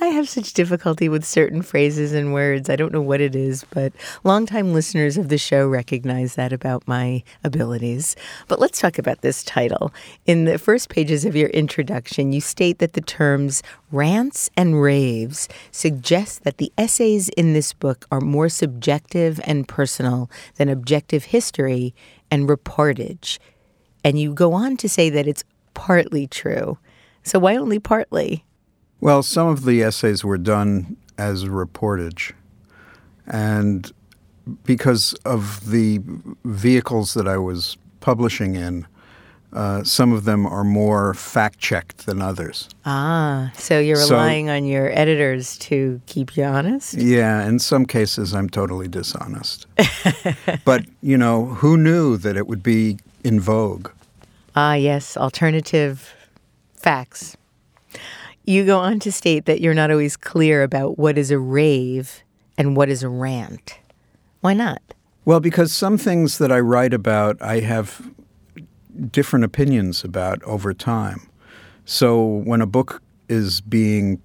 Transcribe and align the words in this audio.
I 0.00 0.06
have 0.06 0.28
such 0.28 0.52
difficulty 0.52 1.08
with 1.08 1.24
certain 1.24 1.62
phrases 1.62 2.12
and 2.12 2.32
words. 2.32 2.70
I 2.70 2.76
don't 2.76 2.92
know 2.92 3.02
what 3.02 3.20
it 3.20 3.34
is, 3.34 3.64
but 3.70 3.92
longtime 4.22 4.72
listeners 4.72 5.18
of 5.18 5.30
the 5.30 5.36
show 5.36 5.66
recognize 5.66 6.36
that 6.36 6.52
about 6.52 6.86
my 6.86 7.24
abilities. 7.42 8.14
But 8.46 8.60
let's 8.60 8.80
talk 8.80 8.96
about 8.96 9.22
this 9.22 9.42
title. 9.42 9.92
In 10.26 10.44
the 10.44 10.58
first 10.58 10.88
pages 10.88 11.24
of 11.24 11.34
your 11.34 11.48
introduction, 11.48 12.32
you 12.32 12.40
state 12.40 12.78
that 12.78 12.92
the 12.92 13.00
terms 13.00 13.64
rants 13.90 14.48
and 14.56 14.80
raves 14.80 15.48
suggest 15.72 16.44
that 16.44 16.58
the 16.58 16.72
essays 16.78 17.30
in 17.30 17.52
this 17.52 17.72
book 17.72 18.06
are 18.12 18.20
more 18.20 18.48
subjective 18.48 19.40
and 19.44 19.66
personal 19.66 20.30
than 20.56 20.68
objective 20.68 21.24
history 21.24 21.63
and 22.30 22.48
reportage. 22.48 23.38
And 24.04 24.18
you 24.18 24.34
go 24.34 24.52
on 24.52 24.76
to 24.78 24.88
say 24.88 25.10
that 25.10 25.26
it's 25.26 25.44
partly 25.74 26.26
true. 26.26 26.78
So 27.22 27.38
why 27.38 27.56
only 27.56 27.78
partly? 27.78 28.44
Well, 29.00 29.22
some 29.22 29.48
of 29.48 29.64
the 29.64 29.82
essays 29.82 30.24
were 30.24 30.38
done 30.38 30.96
as 31.18 31.44
reportage. 31.44 32.32
And 33.26 33.90
because 34.64 35.14
of 35.24 35.70
the 35.70 36.00
vehicles 36.44 37.14
that 37.14 37.26
I 37.26 37.38
was 37.38 37.76
publishing 38.00 38.56
in, 38.56 38.86
uh, 39.54 39.84
some 39.84 40.12
of 40.12 40.24
them 40.24 40.46
are 40.46 40.64
more 40.64 41.14
fact 41.14 41.58
checked 41.58 42.06
than 42.06 42.20
others. 42.20 42.68
Ah, 42.84 43.52
so 43.56 43.78
you're 43.78 43.96
So- 43.96 44.14
relying 44.14 44.50
on 44.50 44.64
your 44.64 44.90
editors 44.98 45.56
to 45.58 46.00
keep 46.06 46.36
you 46.36 46.44
honest? 46.44 46.94
Yeah, 46.94 47.46
in 47.46 47.58
some 47.58 47.86
cases, 47.86 48.34
I'm 48.34 48.48
totally 48.50 48.88
dishonest. 48.88 49.66
but, 50.64 50.84
you 51.02 51.16
know, 51.16 51.46
who 51.46 51.76
knew 51.76 52.16
that 52.18 52.36
it 52.36 52.46
would 52.48 52.62
be 52.62 52.98
in 53.22 53.40
vogue? 53.40 53.90
Ah, 54.56 54.74
yes, 54.74 55.16
alternative 55.16 56.14
facts. 56.74 57.36
You 58.44 58.64
go 58.66 58.78
on 58.78 58.98
to 59.00 59.10
state 59.12 59.46
that 59.46 59.60
you're 59.60 59.72
not 59.74 59.90
always 59.90 60.16
clear 60.16 60.62
about 60.62 60.98
what 60.98 61.16
is 61.16 61.30
a 61.30 61.38
rave 61.38 62.22
and 62.58 62.76
what 62.76 62.88
is 62.88 63.02
a 63.02 63.08
rant. 63.08 63.78
Why 64.40 64.52
not? 64.52 64.82
Well, 65.24 65.40
because 65.40 65.72
some 65.72 65.96
things 65.96 66.36
that 66.38 66.52
I 66.52 66.60
write 66.60 66.92
about, 66.92 67.40
I 67.40 67.60
have 67.60 68.10
different 69.10 69.44
opinions 69.44 70.04
about 70.04 70.42
over 70.44 70.72
time. 70.74 71.28
So 71.84 72.22
when 72.24 72.60
a 72.60 72.66
book 72.66 73.02
is 73.28 73.60
being 73.60 74.20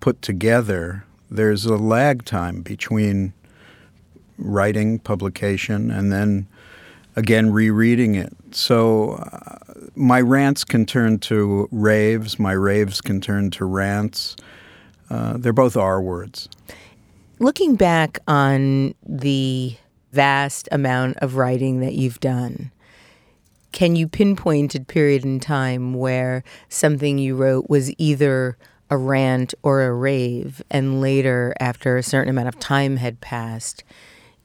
put 0.00 0.20
together, 0.22 1.04
there's 1.30 1.64
a 1.64 1.76
lag 1.76 2.24
time 2.24 2.62
between 2.62 3.32
writing, 4.38 4.98
publication, 4.98 5.90
and 5.90 6.12
then 6.12 6.46
again 7.16 7.50
rereading 7.50 8.14
it. 8.14 8.32
So 8.52 9.12
uh, 9.12 9.58
my 9.94 10.20
rants 10.20 10.64
can 10.64 10.86
turn 10.86 11.18
to 11.20 11.68
raves, 11.70 12.38
my 12.38 12.52
raves 12.52 13.00
can 13.00 13.20
turn 13.20 13.50
to 13.52 13.64
rants. 13.64 14.36
Uh, 15.10 15.36
they're 15.36 15.52
both 15.52 15.76
R 15.76 16.00
words. 16.00 16.48
Looking 17.38 17.76
back 17.76 18.18
on 18.28 18.94
the 19.06 19.76
vast 20.12 20.68
amount 20.72 21.16
of 21.18 21.36
writing 21.36 21.80
that 21.80 21.94
you've 21.94 22.20
done, 22.20 22.70
can 23.72 23.96
you 23.96 24.08
pinpoint 24.08 24.74
a 24.74 24.80
period 24.80 25.24
in 25.24 25.40
time 25.40 25.94
where 25.94 26.42
something 26.68 27.18
you 27.18 27.36
wrote 27.36 27.68
was 27.68 27.92
either 27.98 28.56
a 28.90 28.96
rant 28.96 29.54
or 29.62 29.82
a 29.82 29.92
rave, 29.92 30.62
and 30.70 31.00
later, 31.00 31.54
after 31.60 31.96
a 31.96 32.02
certain 32.02 32.30
amount 32.30 32.48
of 32.48 32.58
time 32.58 32.96
had 32.96 33.20
passed, 33.20 33.84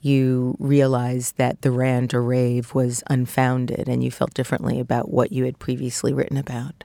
you 0.02 0.56
realized 0.60 1.38
that 1.38 1.62
the 1.62 1.72
rant 1.72 2.14
or 2.14 2.22
rave 2.22 2.76
was 2.76 3.04
unfounded 3.08 3.88
and 3.88 4.04
you 4.04 4.12
felt 4.12 4.34
differently 4.34 4.80
about 4.80 5.10
what 5.10 5.32
you 5.32 5.46
had 5.46 5.58
previously 5.60 6.14
written 6.14 6.38
about? 6.38 6.84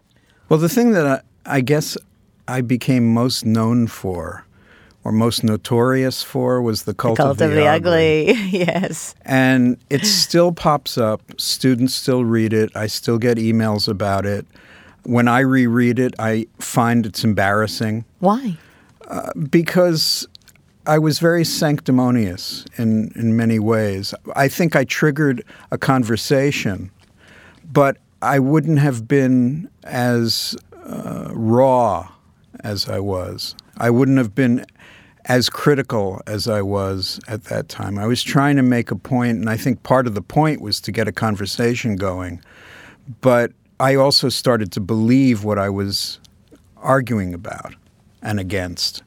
Well, 0.49 0.61
the 0.61 0.69
thing 0.69 0.93
that 0.93 1.07
I, 1.07 1.21
I 1.45 1.61
guess 1.61 1.97
I 2.47 2.61
became 2.61 3.13
most 3.13 3.45
known 3.45 3.89
for, 3.89 4.47
or 5.09 5.13
most 5.13 5.43
notorious 5.43 6.23
for, 6.23 6.61
was 6.61 6.83
the 6.83 6.93
cult, 6.93 7.17
Cult 7.17 7.41
of 7.41 7.51
the, 7.51 7.67
ugly. 7.67 8.33
yes. 8.51 9.15
And 9.23 9.79
it 9.89 10.05
still 10.05 10.53
pops 10.53 10.99
up. 10.99 11.23
Students 11.41 11.95
still 11.95 12.27
read 12.27 12.53
it. 12.53 12.71
I 12.77 12.89
still 12.89 13.17
get 13.17 13.39
emails 13.39 13.89
about 13.89 14.27
it. 14.27 14.45
When 15.05 15.27
I 15.27 15.41
reread 15.41 15.99
it, 15.99 16.15
I 16.19 16.47
find 16.59 17.07
it's 17.07 17.25
embarrassing 17.25 18.05
Why? 18.19 18.59
because 19.49 20.29
I 20.87 20.99
was 20.99 21.21
very 21.21 21.45
sanctimonious 21.45 22.67
in, 22.77 23.11
in 23.17 23.35
many 23.35 23.59
ways. 23.59 24.13
I 24.37 24.49
think 24.49 24.77
I 24.77 24.85
triggered 24.85 25.43
a 25.71 25.79
conversation, 25.79 26.91
but 27.73 27.97
I 28.21 28.41
wouldn't 28.41 28.81
have 28.81 29.09
been 29.09 29.71
as 29.85 30.55
uh, 30.85 31.31
raw 31.33 32.11
as 32.61 32.91
I 32.91 32.99
was. 32.99 33.55
I 33.79 33.91
wouldn't 33.91 34.19
have 34.19 34.35
been 34.35 34.67
as 35.29 35.51
critical 35.51 36.23
as 36.27 36.49
I 36.49 36.63
was 36.63 37.21
at 37.29 37.45
that 37.45 37.69
time. 37.69 37.99
I 37.99 38.07
was 38.07 38.23
trying 38.23 38.57
to 38.57 38.63
make 38.63 38.91
a 38.91 38.97
point, 38.97 39.39
and 39.39 39.51
I 39.51 39.59
think 39.59 39.83
part 39.83 40.07
of 40.07 40.15
the 40.15 40.23
point 40.23 40.63
was 40.63 40.81
to 40.81 40.93
get 40.93 41.07
a 41.07 41.13
conversation 41.13 41.97
going. 41.97 42.43
But 43.21 43.53
I 43.79 43.95
also 43.95 44.31
started 44.31 44.73
to 44.73 44.81
believe 44.81 45.45
what 45.45 45.59
I 45.59 45.69
was 45.69 46.19
arguing 46.79 47.35
about 47.35 47.75
and 48.23 48.41
against. 48.41 49.03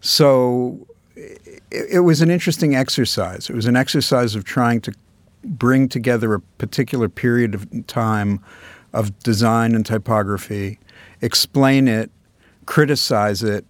So 0.00 0.86
it, 1.14 1.52
it 1.70 2.00
was 2.00 2.22
an 2.22 2.30
interesting 2.30 2.74
exercise. 2.74 3.50
It 3.50 3.54
was 3.54 3.66
an 3.66 3.76
exercise 3.76 4.34
of 4.34 4.44
trying 4.44 4.80
to 4.82 4.94
bring 5.44 5.88
together 5.88 6.34
a 6.34 6.40
particular 6.40 7.08
period 7.08 7.54
of 7.54 7.86
time 7.86 8.42
of 8.92 9.18
design 9.20 9.74
and 9.74 9.84
typography, 9.84 10.78
explain 11.20 11.88
it, 11.88 12.10
criticize 12.66 13.42
it, 13.42 13.64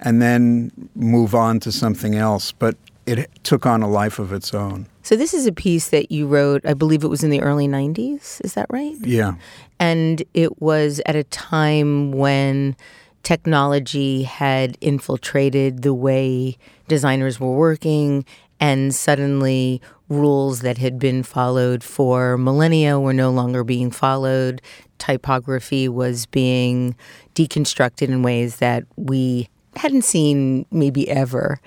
and 0.00 0.20
then 0.20 0.70
move 0.94 1.34
on 1.34 1.60
to 1.60 1.72
something 1.72 2.14
else. 2.14 2.52
But 2.52 2.76
it 3.06 3.30
took 3.44 3.64
on 3.66 3.82
a 3.82 3.88
life 3.88 4.18
of 4.18 4.32
its 4.32 4.52
own. 4.52 4.86
So, 5.02 5.14
this 5.14 5.32
is 5.32 5.46
a 5.46 5.52
piece 5.52 5.90
that 5.90 6.10
you 6.10 6.26
wrote, 6.26 6.66
I 6.66 6.74
believe 6.74 7.04
it 7.04 7.08
was 7.08 7.22
in 7.22 7.30
the 7.30 7.40
early 7.40 7.68
90s. 7.68 8.44
Is 8.44 8.54
that 8.54 8.66
right? 8.70 8.96
Yeah. 9.00 9.34
And 9.78 10.22
it 10.34 10.60
was 10.60 11.00
at 11.06 11.14
a 11.14 11.24
time 11.24 12.10
when 12.12 12.76
technology 13.22 14.24
had 14.24 14.76
infiltrated 14.80 15.82
the 15.82 15.94
way 15.94 16.56
designers 16.88 17.38
were 17.38 17.54
working, 17.54 18.24
and 18.58 18.94
suddenly 18.94 19.80
rules 20.08 20.60
that 20.60 20.78
had 20.78 20.98
been 20.98 21.22
followed 21.22 21.82
for 21.82 22.38
millennia 22.38 22.98
were 22.98 23.12
no 23.12 23.30
longer 23.30 23.64
being 23.64 23.90
followed. 23.90 24.62
Typography 24.98 25.88
was 25.88 26.26
being 26.26 26.96
deconstructed 27.34 28.08
in 28.08 28.22
ways 28.22 28.56
that 28.56 28.84
we 28.96 29.48
hadn't 29.76 30.04
seen 30.04 30.66
maybe 30.70 31.08
ever. 31.08 31.60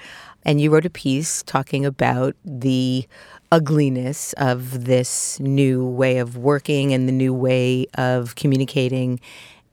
And 0.43 0.59
you 0.61 0.71
wrote 0.71 0.85
a 0.85 0.89
piece 0.89 1.43
talking 1.43 1.85
about 1.85 2.35
the 2.45 3.07
ugliness 3.51 4.33
of 4.33 4.85
this 4.85 5.39
new 5.39 5.85
way 5.85 6.17
of 6.17 6.37
working 6.37 6.93
and 6.93 7.07
the 7.07 7.13
new 7.13 7.33
way 7.33 7.87
of 7.95 8.35
communicating. 8.35 9.19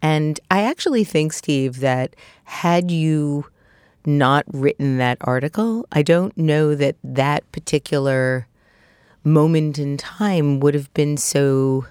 And 0.03 0.41
I 0.51 0.63
actually 0.63 1.05
think, 1.05 1.33
Steve, 1.33 1.81
that 1.81 2.17
had 2.45 2.91
you 2.91 3.47
not 4.05 4.45
written 4.53 4.99
that 4.99 5.19
article, 5.21 5.87
I 5.93 6.03
don't 6.03 6.37
know 6.37 6.75
that 6.75 6.97
that 7.03 7.51
particular 7.53 8.47
moment 9.25 9.79
in 9.79 9.97
time 9.97 10.61
would 10.61 10.75
have 10.75 10.93
been 10.95 11.17
so 11.17 11.87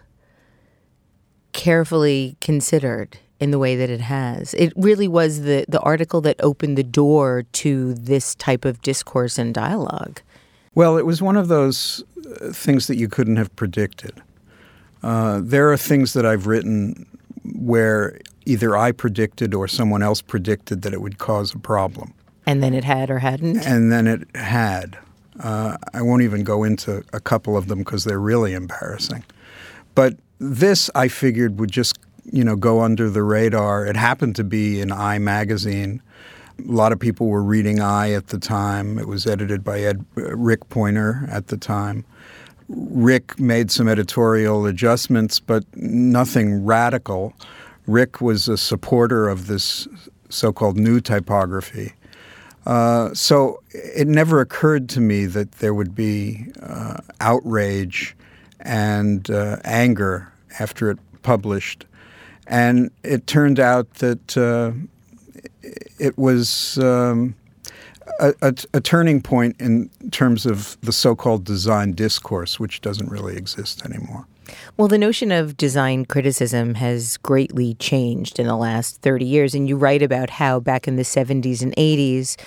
carefully 1.51 2.37
considered 2.41 3.17
in 3.39 3.51
the 3.51 3.59
way 3.59 3.75
that 3.75 3.89
it 3.89 4.01
has. 4.01 4.53
It 4.53 4.73
really 4.75 5.07
was 5.07 5.41
the, 5.41 5.65
the 5.67 5.79
article 5.81 6.21
that 6.21 6.37
opened 6.41 6.77
the 6.77 6.83
door 6.83 7.43
to 7.53 7.93
this 7.93 8.35
type 8.35 8.65
of 8.65 8.81
discourse 8.81 9.37
and 9.37 9.53
dialogue. 9.53 10.21
Well, 10.73 10.97
it 10.97 11.05
was 11.05 11.21
one 11.21 11.37
of 11.37 11.47
those 11.47 12.03
uh, 12.17 12.51
things 12.51 12.87
that 12.87 12.97
you 12.97 13.07
couldn't 13.07 13.35
have 13.37 13.53
predicted. 13.55 14.21
Uh, 15.03 15.41
there 15.43 15.71
are 15.71 15.77
things 15.77 16.13
that 16.13 16.25
I've 16.25 16.47
written 16.47 17.05
where 17.53 18.19
either 18.45 18.75
I 18.75 18.91
predicted 18.91 19.53
or 19.53 19.67
someone 19.67 20.01
else 20.01 20.21
predicted 20.21 20.81
that 20.81 20.93
it 20.93 21.01
would 21.01 21.17
cause 21.17 21.53
a 21.53 21.59
problem. 21.59 22.13
And 22.45 22.61
then 22.61 22.73
it 22.73 22.83
had 22.83 23.09
or 23.09 23.19
hadn't? 23.19 23.65
And 23.65 23.91
then 23.91 24.07
it 24.07 24.35
had. 24.35 24.97
Uh, 25.39 25.77
I 25.93 26.01
won't 26.01 26.21
even 26.21 26.43
go 26.43 26.63
into 26.63 27.03
a 27.11 27.19
couple 27.19 27.57
of 27.57 27.67
them 27.67 27.79
because 27.79 28.03
they're 28.03 28.19
really 28.19 28.53
embarrassing. 28.53 29.23
But 29.93 30.17
this, 30.39 30.89
I 30.95 31.07
figured, 31.07 31.59
would 31.59 31.71
just 31.71 31.97
you 32.31 32.43
know 32.43 32.55
go 32.55 32.81
under 32.81 33.09
the 33.09 33.23
radar. 33.23 33.85
It 33.85 33.95
happened 33.95 34.35
to 34.37 34.43
be 34.43 34.81
in 34.81 34.91
Eye 34.91 35.19
magazine. 35.19 36.01
A 36.59 36.71
lot 36.71 36.91
of 36.91 36.99
people 36.99 37.27
were 37.27 37.43
reading 37.43 37.79
I 37.81 38.13
at 38.13 38.27
the 38.27 38.39
time. 38.39 38.97
It 38.97 39.07
was 39.07 39.27
edited 39.27 39.63
by 39.63 39.81
Ed, 39.81 40.05
uh, 40.17 40.35
Rick 40.35 40.69
Poynor 40.69 41.27
at 41.29 41.47
the 41.47 41.57
time. 41.57 42.05
Rick 42.69 43.39
made 43.39 43.69
some 43.71 43.87
editorial 43.87 44.65
adjustments, 44.65 45.39
but 45.39 45.63
nothing 45.75 46.65
radical. 46.65 47.33
Rick 47.87 48.21
was 48.21 48.47
a 48.47 48.57
supporter 48.57 49.27
of 49.27 49.47
this 49.47 49.87
so-called 50.29 50.77
new 50.77 50.99
typography. 50.99 51.93
Uh, 52.65 53.13
so 53.13 53.61
it 53.73 54.07
never 54.07 54.41
occurred 54.41 54.89
to 54.89 54.99
me 54.99 55.27
that 55.27 55.51
there 55.53 55.73
would 55.73 55.93
be 55.93 56.47
uh, 56.63 56.97
outrage 57.19 58.15
and 58.59 59.29
uh, 59.29 59.57
anger 59.63 60.31
after 60.59 60.89
it 60.89 60.97
published. 61.21 61.85
And 62.47 62.91
it 63.03 63.27
turned 63.27 63.59
out 63.59 63.91
that 63.95 64.37
uh, 64.37 64.71
it 65.99 66.17
was 66.17 66.77
um, 66.77 67.35
a, 68.19 68.33
a, 68.41 68.53
a, 68.73 68.81
turning 68.81 69.21
point 69.21 69.59
in 69.59 69.89
terms 70.11 70.45
of 70.45 70.77
the 70.81 70.93
so 70.93 71.15
called 71.15 71.43
design 71.43 71.93
discourse, 71.93 72.59
which 72.59 72.81
doesn't 72.81 73.09
really 73.09 73.35
exist 73.35 73.83
anymore. 73.83 74.27
Well, 74.77 74.87
the 74.87 74.97
notion 74.97 75.31
of 75.31 75.57
design 75.57 76.05
criticism 76.05 76.75
has 76.75 77.17
greatly 77.17 77.73
changed 77.75 78.39
in 78.39 78.47
the 78.47 78.55
last 78.55 79.01
30 79.01 79.25
years. 79.25 79.55
And 79.55 79.67
you 79.67 79.75
write 79.75 80.03
about 80.03 80.29
how 80.29 80.59
back 80.59 80.87
in 80.87 80.97
the 80.97 81.03
70s 81.03 81.61
and 81.61 81.75
80s, 81.75 82.37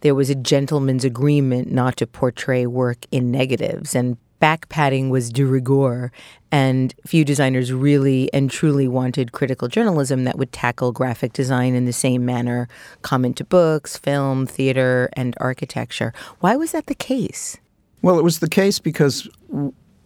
there 0.00 0.14
was 0.14 0.28
a 0.28 0.34
gentleman's 0.34 1.04
agreement 1.04 1.72
not 1.72 1.96
to 1.96 2.06
portray 2.06 2.66
work 2.66 3.06
in 3.10 3.30
negatives. 3.30 3.94
And 3.94 4.18
back 4.38 4.68
padding 4.68 5.10
was 5.10 5.30
de 5.30 5.44
rigueur, 5.44 6.10
and 6.52 6.94
few 7.06 7.24
designers 7.24 7.72
really 7.72 8.32
and 8.32 8.50
truly 8.50 8.88
wanted 8.88 9.32
critical 9.32 9.68
journalism 9.68 10.24
that 10.24 10.38
would 10.38 10.52
tackle 10.52 10.92
graphic 10.92 11.32
design 11.32 11.74
in 11.74 11.84
the 11.84 11.92
same 11.92 12.24
manner, 12.24 12.68
common 13.02 13.34
to 13.34 13.44
books, 13.44 13.96
film, 13.96 14.46
theater, 14.46 15.08
and 15.14 15.34
architecture. 15.38 16.12
Why 16.40 16.56
was 16.56 16.72
that 16.72 16.86
the 16.86 16.94
case? 16.94 17.58
Well, 18.02 18.18
it 18.18 18.24
was 18.24 18.38
the 18.38 18.48
case 18.48 18.78
because 18.78 19.28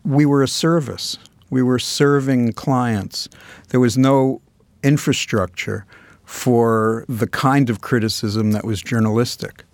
we 0.05 0.25
were 0.25 0.43
a 0.43 0.49
service. 0.49 1.19
We 1.51 1.63
were 1.63 1.79
serving 1.79 2.53
clients. 2.53 3.29
There 3.69 3.81
was 3.81 3.99
no 3.99 4.41
infrastructure 4.83 5.85
for 6.25 7.05
the 7.09 7.27
kind 7.27 7.69
of 7.69 7.81
criticism 7.81 8.53
that 8.53 8.65
was 8.65 8.81
journalistic 8.81 9.65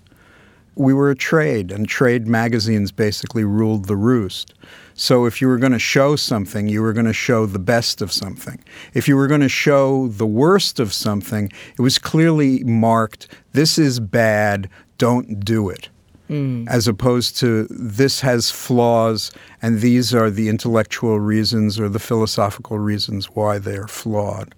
we 0.77 0.95
were 0.95 1.11
a 1.11 1.17
trade, 1.17 1.73
and 1.73 1.89
trade 1.89 2.29
magazines 2.29 2.93
basically 2.93 3.45
ruled 3.45 3.87
the 3.87 3.97
roost. 3.97 4.55
So 4.95 5.25
if 5.25 5.41
you 5.41 5.49
were 5.49 5.59
going 5.59 5.73
to 5.73 5.79
show 5.79 6.17
something, 6.17 6.69
you 6.69 6.83
were 6.83 6.93
going 6.93 7.07
to 7.07 7.13
show 7.13 7.47
the 7.47 7.59
best 7.59 8.01
of 8.01 8.13
something. 8.13 8.63
If 8.95 9.09
you 9.09 9.17
were 9.17 9.27
going 9.27 9.41
to 9.41 9.49
show 9.49 10.09
the 10.09 10.27
worst 10.27 10.79
of 10.79 10.93
something, 10.93 11.51
it 11.79 11.83
was 11.83 11.99
clearly 11.99 12.63
marked, 12.65 13.29
this 13.53 13.79
is 13.79 14.01
bad, 14.01 14.71
don't 14.99 15.45
do 15.45 15.69
it. 15.69 15.89
Mm. 16.31 16.67
As 16.69 16.89
opposed 16.89 17.37
to 17.39 17.65
this 17.71 18.21
has 18.21 18.51
flaws, 18.51 19.31
and 19.63 19.81
these 19.81 20.15
are 20.15 20.31
the 20.31 20.49
intellectual 20.49 21.21
reasons 21.21 21.79
or 21.79 21.89
the 21.89 21.99
philosophical 21.99 22.79
reasons 22.79 23.27
why 23.27 23.59
they 23.59 23.77
are 23.77 23.89
flawed. 23.89 24.55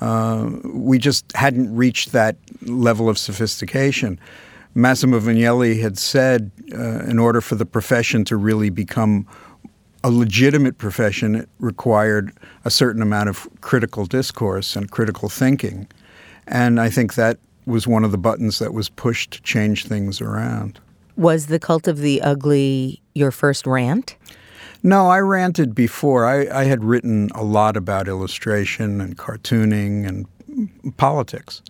Uh, 0.00 0.50
we 0.64 0.98
just 0.98 1.30
hadn't 1.36 1.74
reached 1.74 2.12
that 2.12 2.36
level 2.62 3.08
of 3.08 3.18
sophistication. 3.18 4.18
Massimo 4.74 5.18
Vignelli 5.18 5.80
had 5.80 5.98
said 5.98 6.50
uh, 6.72 7.00
in 7.00 7.18
order 7.18 7.40
for 7.40 7.56
the 7.56 7.66
profession 7.66 8.24
to 8.26 8.36
really 8.36 8.70
become 8.70 9.26
a 10.02 10.10
legitimate 10.10 10.78
profession, 10.78 11.34
it 11.34 11.48
required 11.58 12.32
a 12.64 12.70
certain 12.70 13.02
amount 13.02 13.28
of 13.28 13.48
critical 13.60 14.06
discourse 14.06 14.76
and 14.76 14.90
critical 14.90 15.28
thinking. 15.28 15.86
And 16.46 16.80
I 16.80 16.88
think 16.88 17.14
that 17.14 17.38
was 17.66 17.86
one 17.86 18.04
of 18.04 18.10
the 18.10 18.18
buttons 18.18 18.58
that 18.58 18.72
was 18.72 18.88
pushed 18.88 19.32
to 19.32 19.42
change 19.42 19.86
things 19.86 20.20
around. 20.20 20.80
Was 21.16 21.46
the 21.46 21.58
cult 21.58 21.86
of 21.86 21.98
the 21.98 22.22
ugly 22.22 23.02
your 23.14 23.30
first 23.30 23.66
rant? 23.66 24.16
No, 24.82 25.08
I 25.08 25.18
ranted 25.18 25.74
before. 25.74 26.24
I, 26.24 26.60
I 26.60 26.64
had 26.64 26.82
written 26.82 27.28
a 27.34 27.44
lot 27.44 27.76
about 27.76 28.08
illustration 28.08 29.00
and 29.00 29.18
cartooning 29.18 30.08
and 30.08 30.26
politics. 30.96 31.60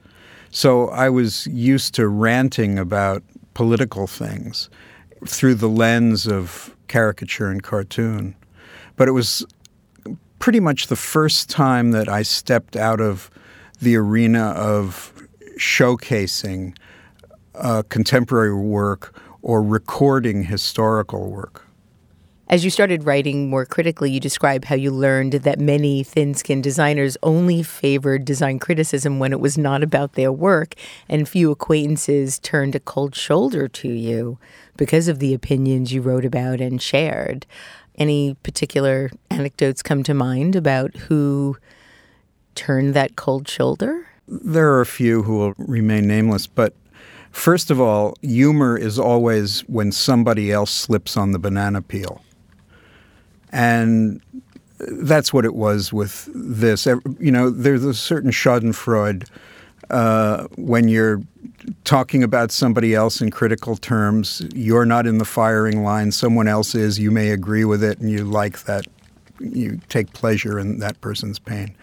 So 0.51 0.89
I 0.89 1.09
was 1.09 1.47
used 1.47 1.95
to 1.95 2.09
ranting 2.09 2.79
about 2.79 3.23
political 3.55 4.07
things 4.07 4.69
through 5.27 5.55
the 5.55 5.69
lens 5.69 6.27
of 6.27 6.75
caricature 6.89 7.51
and 7.51 7.63
cartoon. 7.63 8.35
But 8.97 9.09
it 9.09 9.13
was 9.13 9.47
pretty 10.41 10.61
much 10.61 10.89
the 10.89 10.97
first 10.97 11.49
time 11.49 11.93
that 11.93 12.09
I 12.09 12.23
stepped 12.23 12.75
out 12.75 13.01
of 13.01 13.31
the 13.81 13.97
arena 13.97 14.49
of 14.51 15.13
showcasing 15.59 16.77
uh, 17.55 17.83
contemporary 17.89 18.55
work 18.55 19.15
or 19.43 19.63
recording 19.63 20.45
historical 20.45 21.31
work. 21.31 21.67
As 22.51 22.65
you 22.65 22.71
started 22.71 23.05
writing 23.05 23.49
more 23.49 23.65
critically, 23.65 24.11
you 24.11 24.19
describe 24.19 24.65
how 24.65 24.75
you 24.75 24.91
learned 24.91 25.35
that 25.35 25.61
many 25.61 26.03
thin 26.03 26.35
skinned 26.35 26.65
designers 26.65 27.17
only 27.23 27.63
favored 27.63 28.25
design 28.25 28.59
criticism 28.59 29.21
when 29.21 29.31
it 29.33 29.39
was 29.39 29.57
not 29.57 29.85
about 29.85 30.15
their 30.15 30.33
work, 30.33 30.75
and 31.09 31.29
few 31.29 31.53
acquaintances 31.53 32.41
turned 32.41 32.75
a 32.75 32.81
cold 32.81 33.15
shoulder 33.15 33.69
to 33.69 33.89
you 33.89 34.37
because 34.77 35.07
of 35.07 35.21
the 35.21 35.33
opinions 35.33 35.93
you 35.93 36.03
wrote 36.03 36.25
about 36.25 36.61
and 36.61 36.83
shared. 36.83 37.47
Any 37.95 38.35
particular 38.43 39.13
anecdotes 39.31 39.81
come 39.81 40.03
to 40.03 40.13
mind 40.13 40.57
about 40.57 40.97
who 40.97 41.57
turned 42.57 42.95
that 42.95 43.15
cold 43.15 43.47
shoulder? 43.47 44.09
There 44.27 44.73
are 44.73 44.81
a 44.81 44.87
few 44.87 45.23
who 45.23 45.39
will 45.39 45.55
remain 45.57 46.09
nameless, 46.09 46.49
but 46.49 46.75
First 47.31 47.71
of 47.71 47.81
all, 47.81 48.17
humor 48.23 48.77
is 48.77 48.99
always 48.99 49.61
when 49.69 49.93
somebody 49.93 50.51
else 50.51 50.73
slips 50.73 51.17
on 51.17 51.31
the 51.31 51.39
banana 51.39 51.81
peel. 51.81 52.21
And 53.51 54.21
that's 54.79 55.33
what 55.33 55.45
it 55.45 55.55
was 55.55 55.93
with 55.93 56.29
this. 56.35 56.87
You 57.19 57.31
know, 57.31 57.51
there's 57.51 57.85
a 57.85 57.95
certain 57.95 58.31
Schadenfreude 58.31 59.29
uh, 59.91 60.47
when 60.57 60.89
you're 60.89 61.21
talking 61.85 62.23
about 62.23 62.51
somebody 62.53 62.95
else 62.95 63.21
in 63.21 63.31
critical 63.31 63.77
terms. 63.77 64.43
You're 64.55 64.87
not 64.87 65.07
in 65.07 65.19
the 65.19 65.25
firing 65.25 65.83
line, 65.83 66.13
someone 66.13 66.49
else 66.49 66.75
is. 66.75 66.99
You 66.99 67.11
may 67.11 67.31
agree 67.31 67.65
with 67.65 67.83
it, 67.83 67.99
and 67.99 68.11
you 68.11 68.25
like 68.25 68.63
that. 68.65 68.87
You 69.41 69.81
take 69.89 70.13
pleasure 70.13 70.59
in 70.59 70.79
that 70.79 71.01
person's 71.01 71.39
pain. 71.39 71.75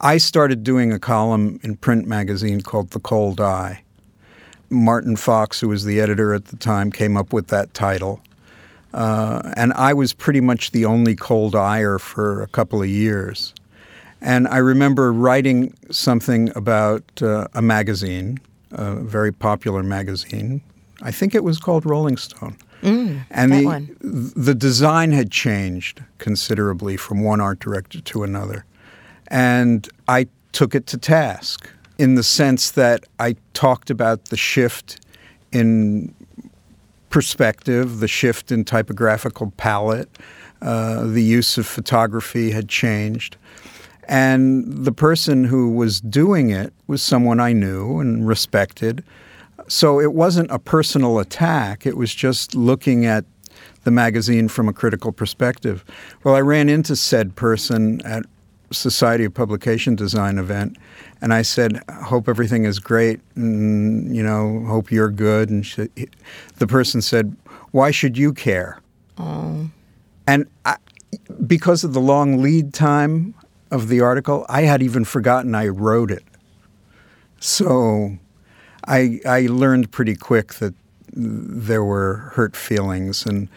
I 0.00 0.18
started 0.18 0.62
doing 0.62 0.92
a 0.92 0.98
column 0.98 1.58
in 1.62 1.76
print 1.76 2.06
magazine 2.06 2.60
called 2.60 2.90
The 2.90 3.00
Cold 3.00 3.40
Eye. 3.40 3.82
Martin 4.70 5.16
Fox, 5.16 5.60
who 5.60 5.68
was 5.68 5.84
the 5.84 6.00
editor 6.00 6.34
at 6.34 6.46
the 6.46 6.56
time, 6.56 6.92
came 6.92 7.16
up 7.16 7.32
with 7.32 7.48
that 7.48 7.72
title. 7.74 8.20
Uh, 8.94 9.52
and 9.56 9.72
I 9.74 9.92
was 9.92 10.12
pretty 10.12 10.40
much 10.40 10.70
the 10.70 10.84
only 10.84 11.14
cold 11.14 11.54
eyer 11.54 11.98
for 11.98 12.42
a 12.42 12.48
couple 12.48 12.82
of 12.82 12.88
years. 12.88 13.54
And 14.20 14.48
I 14.48 14.58
remember 14.58 15.12
writing 15.12 15.74
something 15.90 16.50
about 16.56 17.04
uh, 17.22 17.46
a 17.54 17.62
magazine, 17.62 18.38
a 18.72 18.96
very 18.96 19.32
popular 19.32 19.82
magazine. 19.82 20.60
I 21.02 21.12
think 21.12 21.34
it 21.34 21.44
was 21.44 21.58
called 21.58 21.86
Rolling 21.86 22.16
Stone. 22.16 22.56
Mm, 22.82 23.24
and 23.30 23.52
the 23.52 23.64
one. 23.64 23.96
the 24.00 24.54
design 24.54 25.10
had 25.10 25.30
changed 25.30 26.02
considerably 26.18 26.96
from 26.96 27.22
one 27.22 27.40
art 27.40 27.58
director 27.58 28.00
to 28.00 28.22
another. 28.22 28.64
And 29.28 29.88
I 30.06 30.28
took 30.52 30.74
it 30.74 30.86
to 30.88 30.98
task 30.98 31.68
in 31.98 32.14
the 32.14 32.22
sense 32.22 32.70
that 32.72 33.04
I 33.18 33.36
talked 33.52 33.90
about 33.90 34.26
the 34.26 34.36
shift 34.36 35.00
in 35.52 36.14
perspective, 37.10 38.00
the 38.00 38.08
shift 38.08 38.52
in 38.52 38.64
typographical 38.64 39.52
palette, 39.56 40.08
uh, 40.62 41.06
the 41.06 41.22
use 41.22 41.58
of 41.58 41.66
photography 41.66 42.50
had 42.50 42.68
changed. 42.68 43.36
And 44.08 44.64
the 44.84 44.92
person 44.92 45.44
who 45.44 45.70
was 45.70 46.00
doing 46.00 46.50
it 46.50 46.72
was 46.86 47.02
someone 47.02 47.40
I 47.40 47.52
knew 47.52 48.00
and 48.00 48.26
respected. 48.26 49.04
So 49.68 50.00
it 50.00 50.14
wasn't 50.14 50.50
a 50.50 50.58
personal 50.58 51.18
attack, 51.18 51.86
it 51.86 51.96
was 51.96 52.14
just 52.14 52.54
looking 52.54 53.04
at 53.04 53.24
the 53.84 53.90
magazine 53.90 54.48
from 54.48 54.68
a 54.68 54.72
critical 54.72 55.12
perspective. 55.12 55.84
Well, 56.24 56.34
I 56.34 56.40
ran 56.40 56.68
into 56.68 56.96
said 56.96 57.36
person 57.36 58.00
at 58.04 58.24
Society 58.70 59.24
of 59.24 59.34
Publication 59.34 59.94
Design 59.94 60.38
event, 60.38 60.76
and 61.20 61.32
I 61.32 61.42
said, 61.42 61.82
"Hope 61.90 62.28
everything 62.28 62.64
is 62.64 62.78
great, 62.78 63.20
and 63.34 64.14
you 64.14 64.22
know, 64.22 64.64
hope 64.66 64.90
you're 64.90 65.10
good." 65.10 65.50
And 65.50 65.64
she, 65.64 65.88
the 66.56 66.66
person 66.66 67.00
said, 67.00 67.36
"Why 67.70 67.90
should 67.90 68.18
you 68.18 68.32
care?" 68.32 68.80
Oh. 69.16 69.70
And 70.26 70.46
I, 70.64 70.76
because 71.46 71.84
of 71.84 71.94
the 71.94 72.00
long 72.00 72.42
lead 72.42 72.74
time 72.74 73.34
of 73.70 73.88
the 73.88 74.00
article, 74.00 74.44
I 74.48 74.62
had 74.62 74.82
even 74.82 75.04
forgotten 75.04 75.54
I 75.54 75.68
wrote 75.68 76.10
it. 76.10 76.24
So, 77.40 78.18
I 78.86 79.20
I 79.24 79.46
learned 79.46 79.90
pretty 79.90 80.14
quick 80.14 80.54
that 80.54 80.74
there 81.12 81.84
were 81.84 82.32
hurt 82.34 82.54
feelings 82.54 83.24
and 83.24 83.48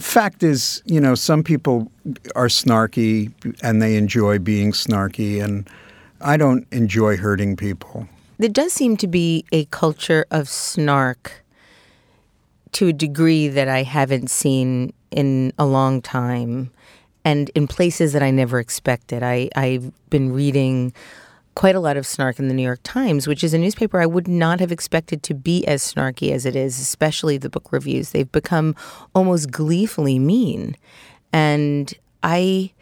fact 0.00 0.42
is, 0.42 0.82
you 0.84 1.00
know, 1.00 1.14
some 1.14 1.42
people 1.42 1.90
are 2.34 2.48
snarky 2.48 3.32
and 3.62 3.80
they 3.80 3.96
enjoy 3.96 4.38
being 4.38 4.72
snarky, 4.72 5.42
and 5.42 5.68
I 6.20 6.36
don't 6.36 6.66
enjoy 6.72 7.16
hurting 7.16 7.56
people. 7.56 8.08
There 8.38 8.48
does 8.48 8.72
seem 8.72 8.96
to 8.98 9.06
be 9.06 9.44
a 9.52 9.66
culture 9.66 10.26
of 10.30 10.48
snark 10.48 11.44
to 12.72 12.88
a 12.88 12.92
degree 12.92 13.48
that 13.48 13.68
I 13.68 13.82
haven't 13.82 14.30
seen 14.30 14.92
in 15.10 15.52
a 15.58 15.66
long 15.66 16.00
time 16.00 16.70
and 17.24 17.50
in 17.54 17.68
places 17.68 18.12
that 18.14 18.22
I 18.22 18.30
never 18.30 18.58
expected. 18.58 19.22
I, 19.22 19.48
I've 19.54 19.92
been 20.10 20.32
reading 20.32 20.92
quite 21.54 21.74
a 21.74 21.80
lot 21.80 21.96
of 21.96 22.06
snark 22.06 22.38
in 22.38 22.48
the 22.48 22.54
New 22.54 22.62
York 22.62 22.80
Times, 22.82 23.26
which 23.26 23.44
is 23.44 23.54
a 23.54 23.58
newspaper 23.58 24.00
I 24.00 24.06
would 24.06 24.28
not 24.28 24.60
have 24.60 24.72
expected 24.72 25.22
to 25.24 25.34
be 25.34 25.66
as 25.66 25.82
snarky 25.82 26.32
as 26.32 26.46
it 26.46 26.56
is, 26.56 26.78
especially 26.80 27.36
the 27.36 27.50
book 27.50 27.72
reviews. 27.72 28.10
They've 28.10 28.30
become 28.30 28.74
almost 29.14 29.50
gleefully 29.50 30.18
mean. 30.18 30.76
And 31.32 31.92
I 32.22 32.72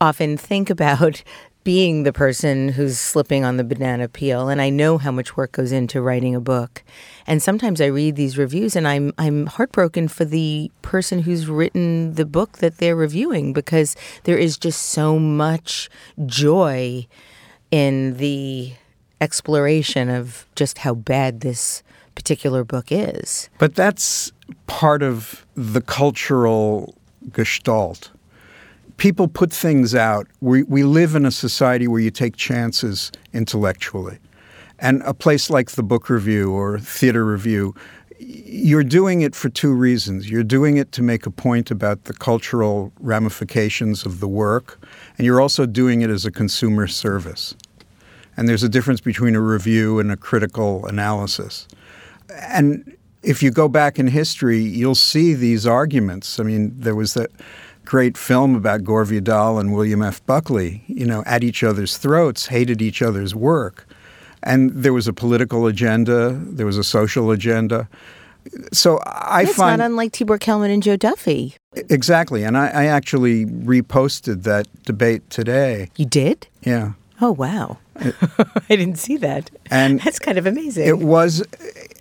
often 0.00 0.36
think 0.36 0.70
about 0.70 1.22
being 1.64 2.04
the 2.04 2.14
person 2.14 2.70
who's 2.70 2.98
slipping 2.98 3.44
on 3.44 3.58
the 3.58 3.64
banana 3.64 4.08
peel 4.08 4.48
and 4.48 4.62
I 4.62 4.70
know 4.70 4.96
how 4.96 5.10
much 5.10 5.36
work 5.36 5.52
goes 5.52 5.70
into 5.70 6.00
writing 6.00 6.34
a 6.34 6.40
book. 6.40 6.82
And 7.26 7.42
sometimes 7.42 7.82
I 7.82 7.86
read 7.86 8.16
these 8.16 8.38
reviews 8.38 8.74
and 8.74 8.88
I'm 8.88 9.12
I'm 9.18 9.44
heartbroken 9.44 10.08
for 10.08 10.24
the 10.24 10.70
person 10.80 11.18
who's 11.18 11.46
written 11.46 12.14
the 12.14 12.24
book 12.24 12.58
that 12.58 12.78
they're 12.78 12.96
reviewing 12.96 13.52
because 13.52 13.96
there 14.24 14.38
is 14.38 14.56
just 14.56 14.80
so 14.80 15.18
much 15.18 15.90
joy 16.24 17.06
in 17.70 18.16
the 18.16 18.72
exploration 19.20 20.08
of 20.08 20.46
just 20.54 20.78
how 20.78 20.94
bad 20.94 21.40
this 21.40 21.82
particular 22.14 22.64
book 22.64 22.90
is. 22.90 23.48
But 23.58 23.74
that's 23.74 24.32
part 24.66 25.02
of 25.02 25.46
the 25.54 25.80
cultural 25.80 26.94
gestalt. 27.32 28.10
People 28.96 29.28
put 29.28 29.52
things 29.52 29.94
out. 29.94 30.26
We, 30.40 30.64
we 30.64 30.82
live 30.82 31.14
in 31.14 31.24
a 31.24 31.30
society 31.30 31.86
where 31.86 32.00
you 32.00 32.10
take 32.10 32.36
chances 32.36 33.12
intellectually. 33.32 34.18
And 34.80 35.02
a 35.02 35.14
place 35.14 35.50
like 35.50 35.72
the 35.72 35.82
book 35.82 36.08
review 36.08 36.52
or 36.52 36.78
theater 36.78 37.24
review, 37.24 37.74
you're 38.18 38.84
doing 38.84 39.20
it 39.20 39.34
for 39.34 39.48
two 39.48 39.72
reasons. 39.72 40.28
You're 40.28 40.44
doing 40.44 40.76
it 40.76 40.92
to 40.92 41.02
make 41.02 41.26
a 41.26 41.30
point 41.30 41.70
about 41.70 42.04
the 42.04 42.14
cultural 42.14 42.92
ramifications 42.98 44.04
of 44.04 44.20
the 44.20 44.28
work, 44.28 44.80
and 45.18 45.26
you're 45.26 45.40
also 45.40 45.66
doing 45.66 46.00
it 46.00 46.10
as 46.10 46.24
a 46.24 46.30
consumer 46.30 46.86
service. 46.86 47.54
And 48.36 48.48
there's 48.48 48.62
a 48.62 48.68
difference 48.68 49.00
between 49.00 49.34
a 49.34 49.40
review 49.40 49.98
and 49.98 50.12
a 50.12 50.16
critical 50.16 50.86
analysis. 50.86 51.66
And 52.40 52.96
if 53.24 53.42
you 53.42 53.50
go 53.50 53.68
back 53.68 53.98
in 53.98 54.06
history, 54.06 54.60
you'll 54.60 54.94
see 54.94 55.34
these 55.34 55.66
arguments. 55.66 56.38
I 56.38 56.44
mean, 56.44 56.72
there 56.78 56.94
was 56.94 57.14
that 57.14 57.30
great 57.84 58.16
film 58.16 58.54
about 58.54 58.84
Gore 58.84 59.04
Vidal 59.04 59.58
and 59.58 59.74
William 59.74 60.02
F. 60.02 60.24
Buckley, 60.24 60.84
you 60.86 61.04
know, 61.04 61.24
at 61.26 61.42
each 61.42 61.64
other's 61.64 61.96
throats, 61.96 62.46
hated 62.46 62.80
each 62.80 63.02
other's 63.02 63.34
work. 63.34 63.86
And 64.44 64.70
there 64.70 64.92
was 64.92 65.08
a 65.08 65.12
political 65.12 65.66
agenda, 65.66 66.30
there 66.30 66.66
was 66.66 66.78
a 66.78 66.84
social 66.84 67.32
agenda. 67.32 67.88
So 68.72 68.98
I 69.04 69.42
it's 69.42 69.54
find. 69.54 69.78
not 69.78 69.84
unlike 69.84 70.12
Tibor 70.12 70.40
Kalman 70.40 70.70
and 70.70 70.82
Joe 70.82 70.96
Duffy. 70.96 71.56
Exactly. 71.74 72.44
And 72.44 72.56
I, 72.56 72.68
I 72.68 72.84
actually 72.86 73.46
reposted 73.46 74.42
that 74.44 74.66
debate 74.84 75.28
today. 75.30 75.90
You 75.96 76.06
did? 76.06 76.46
Yeah. 76.62 76.92
Oh, 77.20 77.32
wow. 77.32 77.78
I 77.96 78.12
didn't 78.68 78.96
see 78.98 79.16
that. 79.18 79.50
And 79.70 80.00
that's 80.04 80.18
kind 80.18 80.38
of 80.38 80.46
amazing. 80.46 80.86
It 80.86 80.98
was 80.98 81.44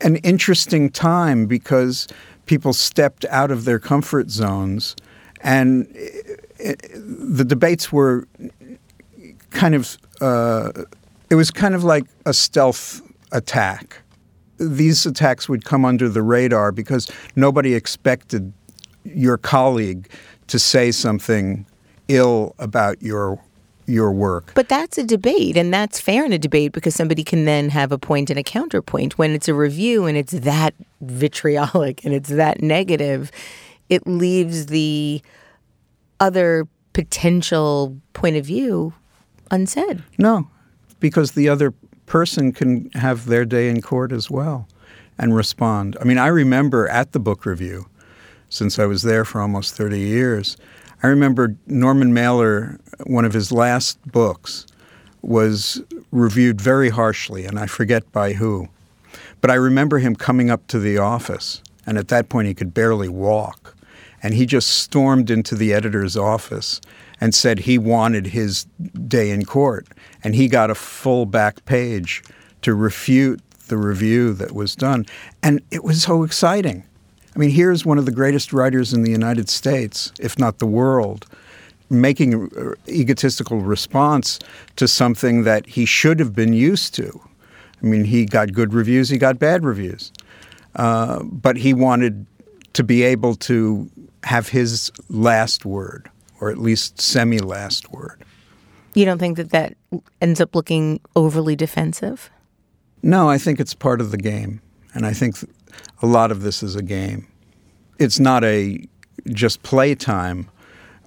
an 0.01 0.17
interesting 0.17 0.89
time 0.89 1.48
because 1.48 2.08
people 2.46 2.74
stepped 2.74 3.25
out 3.25 3.51
of 3.51 3.65
their 3.65 3.79
comfort 3.79 4.29
zones 4.29 4.96
and 5.41 5.88
it, 5.94 6.50
it, 6.60 6.91
the 6.94 7.44
debates 7.44 7.91
were 7.91 8.27
kind 9.51 9.75
of 9.75 9.98
uh, 10.22 10.72
it 11.29 11.36
was 11.36 11.51
kind 11.51 11.75
of 11.75 11.84
like 11.84 12.06
a 12.25 12.34
stealth 12.34 13.01
attack. 13.32 14.01
These 14.60 15.06
attacks 15.06 15.48
would 15.48 15.66
come 15.66 15.86
under 15.86 16.10
the 16.10 16.22
radar 16.22 16.72
because 16.72 17.10
nobody 17.36 17.74
expected 17.74 18.52
your 19.04 19.38
colleague 19.38 20.10
to 20.48 20.60
say 20.60 20.92
something 20.92 21.66
ill 22.08 22.56
about 22.60 23.02
your 23.02 23.40
your 23.88 24.12
work. 24.12 24.52
But 24.54 24.68
that's 24.68 24.98
a 24.98 25.04
debate, 25.04 25.56
and 25.56 25.74
that's 25.74 26.00
fair 26.00 26.26
in 26.26 26.34
a 26.34 26.38
debate 26.38 26.74
because 26.74 26.94
somebody 26.94 27.24
can 27.24 27.46
then 27.46 27.70
have 27.70 27.92
a 27.92 27.98
point 27.98 28.30
and 28.30 28.38
a 28.38 28.44
counterpoint. 28.44 29.18
When 29.18 29.32
it's 29.32 29.48
a 29.48 29.54
review 29.54 30.06
and 30.06 30.18
it's 30.18 30.34
that 30.34 30.74
vitriolic 31.02 32.04
and 32.04 32.14
it's 32.14 32.30
that 32.30 32.62
negative, 32.62 33.32
it 33.90 34.06
leaves 34.06 34.66
the 34.66 35.22
other 36.20 36.68
potential 36.94 37.98
point 38.14 38.36
of 38.36 38.46
view 38.46 38.94
unsaid. 39.52 40.04
No, 40.18 40.50
because 41.00 41.32
the 41.32 41.48
other 41.48 41.74
person 42.08 42.52
can 42.52 42.90
have 42.92 43.28
their 43.28 43.46
day 43.46 43.70
in 43.70 43.82
court 43.82 44.12
as 44.12 44.32
well 44.32 44.68
and 45.20 45.36
respond. 45.36 45.96
I 46.02 46.06
mean, 46.06 46.18
I 46.18 46.28
remember 46.28 46.88
at 46.88 47.12
the 47.12 47.20
book 47.20 47.46
review, 47.46 47.88
since 48.50 48.80
I 48.80 48.86
was 48.86 49.04
there 49.04 49.26
for 49.26 49.42
almost 49.42 49.76
30 49.76 50.00
years, 50.00 50.58
I 51.04 51.08
remember 51.08 51.56
Norman 51.68 52.14
Mailer, 52.14 52.80
one 53.06 53.26
of 53.26 53.34
his 53.34 53.52
last 53.52 54.00
books, 54.12 54.66
was 55.22 55.84
reviewed 56.12 56.60
very 56.60 56.90
harshly, 56.90 57.46
and 57.46 57.60
I 57.60 57.68
forget 57.68 58.12
by 58.12 58.34
who. 58.34 58.70
But 59.42 59.52
I 59.52 59.56
remember 59.56 60.00
him 60.00 60.16
coming 60.16 60.50
up 60.50 60.66
to 60.68 60.80
the 60.80 60.98
office, 60.98 61.62
and 61.86 61.98
at 61.98 62.08
that 62.08 62.30
point 62.30 62.48
he 62.48 62.54
could 62.54 62.74
barely 62.74 63.10
walk. 63.10 63.76
And 64.24 64.34
he 64.34 64.46
just 64.46 64.70
stormed 64.70 65.30
into 65.30 65.56
the 65.56 65.74
editor's 65.74 66.18
office 66.18 66.82
and 67.20 67.34
said 67.34 67.60
he 67.60 67.78
wanted 67.78 68.28
his 68.28 68.66
day 69.08 69.32
in 69.32 69.46
court. 69.46 69.88
And 70.24 70.36
he 70.36 70.48
got 70.48 70.70
a 70.70 70.76
full 70.76 71.26
back 71.26 71.66
page 71.66 72.24
to 72.62 72.74
refute 72.76 73.42
the 73.68 73.78
review 73.78 74.34
that 74.34 74.54
was 74.54 74.76
done. 74.76 75.06
And 75.44 75.62
it 75.72 75.84
was 75.84 76.04
so 76.04 76.24
exciting. 76.24 76.84
I 77.36 77.40
mean, 77.40 77.50
here's 77.50 77.86
one 77.86 77.98
of 77.98 78.06
the 78.06 78.12
greatest 78.12 78.52
writers 78.52 78.94
in 78.94 79.04
the 79.04 79.12
United 79.12 79.50
States, 79.50 80.12
if 80.20 80.40
not 80.40 80.60
the 80.60 80.66
world, 80.66 81.28
making 81.90 82.34
an 82.34 82.74
egotistical 82.88 83.62
response 83.62 84.40
to 84.76 84.88
something 84.88 85.44
that 85.44 85.68
he 85.68 85.86
should 85.86 86.20
have 86.20 86.36
been 86.36 86.54
used 86.54 86.96
to. 86.96 87.22
I 87.82 87.86
mean, 87.86 88.06
he 88.06 88.26
got 88.26 88.54
good 88.54 88.74
reviews, 88.74 89.10
he 89.10 89.18
got 89.18 89.38
bad 89.38 89.64
reviews. 89.64 90.12
Uh, 90.76 91.24
but 91.24 91.58
he 91.58 91.74
wanted 91.74 92.26
to 92.74 92.84
be 92.84 93.04
able 93.04 93.36
to 93.36 93.90
have 94.24 94.50
his 94.50 94.92
last 95.10 95.66
word, 95.66 96.10
or 96.39 96.50
at 96.50 96.58
least 96.58 97.01
semi 97.01 97.39
last 97.39 97.91
word. 97.91 98.24
You 98.94 99.06
don't 99.06 99.20
think 99.20 99.38
that 99.38 99.51
that 99.51 99.75
ends 100.22 100.41
up 100.41 100.56
looking 100.56 101.00
overly 101.15 101.56
defensive? 101.56 102.29
No, 103.03 103.29
I 103.29 103.38
think 103.38 103.60
it's 103.60 103.74
part 103.74 104.01
of 104.01 104.12
the 104.12 104.17
game. 104.17 104.62
And 104.94 105.06
I 105.06 105.13
think 105.13 105.36
a 106.01 106.08
lot 106.08 106.32
of 106.32 106.41
this 106.41 106.63
is 106.63 106.75
a 106.75 106.82
game. 106.82 107.27
It's 108.00 108.20
not 108.20 108.44
a 108.44 108.84
just 109.27 109.62
playtime, 109.63 110.50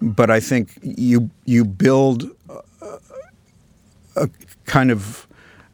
but 0.01 0.31
I 0.31 0.41
think 0.41 0.79
you 0.83 1.31
you 1.45 1.65
build 1.65 2.31
a, 2.49 2.99
a 4.17 4.31
kind 4.67 4.91
of 4.91 5.27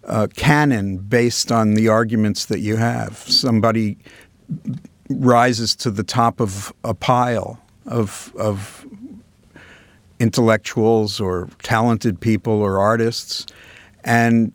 uh, 0.05 0.29
canon 0.37 0.99
based 0.99 1.53
on 1.53 1.75
the 1.75 1.89
arguments 1.89 2.47
that 2.47 2.61
you 2.61 2.77
have. 2.77 3.19
Somebody 3.19 3.99
rises 5.11 5.75
to 5.77 5.91
the 5.91 6.03
top 6.03 6.41
of 6.41 6.73
a 6.85 6.95
pile 6.95 7.61
of 7.87 8.33
of 8.39 8.87
intellectuals 10.19 11.21
or 11.21 11.49
talented 11.63 12.21
people 12.21 12.55
or 12.55 12.79
artists, 12.79 13.47
and 14.05 14.55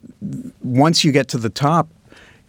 once 0.61 1.03
you 1.03 1.11
get 1.11 1.27
to 1.29 1.37
the 1.37 1.49
top, 1.49 1.89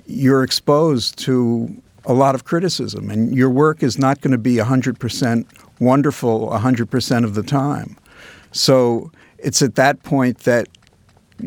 you're 0.06 0.44
exposed 0.44 1.18
to 1.18 1.82
a 2.04 2.12
lot 2.12 2.34
of 2.34 2.44
criticism, 2.44 3.10
and 3.10 3.34
your 3.34 3.50
work 3.50 3.82
is 3.82 3.98
not 3.98 4.20
going 4.20 4.32
to 4.32 4.38
be 4.38 4.56
100% 4.56 5.46
wonderful 5.80 6.48
100% 6.48 7.24
of 7.24 7.34
the 7.34 7.42
time. 7.42 7.96
So 8.52 9.10
it's 9.38 9.62
at 9.62 9.74
that 9.74 10.02
point 10.02 10.40
that 10.40 10.68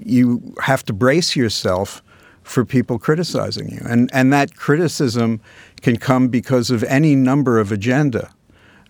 you 0.04 0.54
have 0.62 0.84
to 0.86 0.94
brace 0.94 1.36
yourself 1.36 2.02
for 2.44 2.66
people 2.66 3.00
criticizing 3.00 3.70
you. 3.70 3.82
And, 3.88 4.10
and 4.14 4.32
that 4.34 4.56
criticism 4.56 5.42
can 5.82 5.98
come 5.98 6.28
because 6.28 6.70
of 6.70 6.84
any 6.84 7.16
number 7.16 7.60
of 7.60 7.72
agenda. 7.72 8.32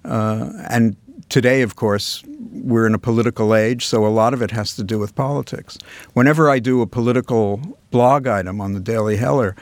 Uh, 0.03 0.51
and 0.69 0.95
today, 1.29 1.61
of 1.61 1.75
course, 1.75 2.23
we're 2.51 2.87
in 2.87 2.93
a 2.93 2.99
political 2.99 3.55
age, 3.55 3.85
so 3.85 4.05
a 4.05 4.09
lot 4.09 4.33
of 4.33 4.41
it 4.41 4.51
has 4.51 4.75
to 4.75 4.83
do 4.83 4.99
with 4.99 5.15
politics. 5.15 5.77
Whenever 6.13 6.49
I 6.49 6.59
do 6.59 6.81
a 6.81 6.87
political 6.87 7.77
blog 7.91 8.27
item 8.27 8.61
on 8.61 8.73
the 8.73 8.79
Daily 8.79 9.17
Heller, 9.17 9.55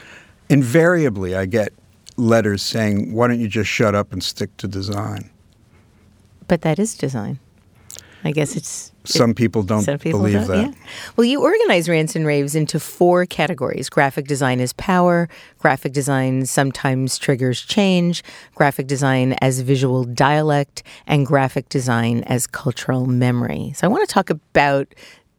invariably 0.49 1.35
I 1.35 1.45
get 1.45 1.73
letters 2.17 2.61
saying, 2.61 3.13
why 3.13 3.27
don't 3.27 3.39
you 3.39 3.47
just 3.47 3.69
shut 3.69 3.95
up 3.95 4.13
and 4.13 4.23
stick 4.23 4.55
to 4.57 4.67
design? 4.67 5.29
But 6.47 6.61
that 6.61 6.79
is 6.79 6.95
design. 6.95 7.39
I 8.23 8.31
guess 8.31 8.55
it's. 8.55 8.91
Some 9.05 9.33
people 9.33 9.63
don't 9.63 9.81
some 9.81 9.99
people 9.99 10.21
believe 10.21 10.35
don't, 10.35 10.47
that. 10.47 10.67
Yeah. 10.67 10.73
Well, 11.17 11.25
you 11.25 11.41
organize 11.41 11.89
rants 11.89 12.15
and 12.15 12.25
raves 12.25 12.55
into 12.55 12.79
four 12.79 13.25
categories. 13.25 13.89
Graphic 13.89 14.27
design 14.27 14.61
is 14.61 14.71
power. 14.73 15.27
Graphic 15.59 15.91
design 15.91 16.45
sometimes 16.45 17.17
triggers 17.17 17.61
change. 17.61 18.23
Graphic 18.55 18.87
design 18.87 19.33
as 19.41 19.59
visual 19.59 20.05
dialect, 20.05 20.83
and 21.05 21.25
graphic 21.25 21.67
design 21.67 22.23
as 22.23 22.47
cultural 22.47 23.05
memory. 23.05 23.73
So 23.75 23.85
I 23.85 23.89
want 23.89 24.07
to 24.07 24.13
talk 24.13 24.29
about 24.29 24.87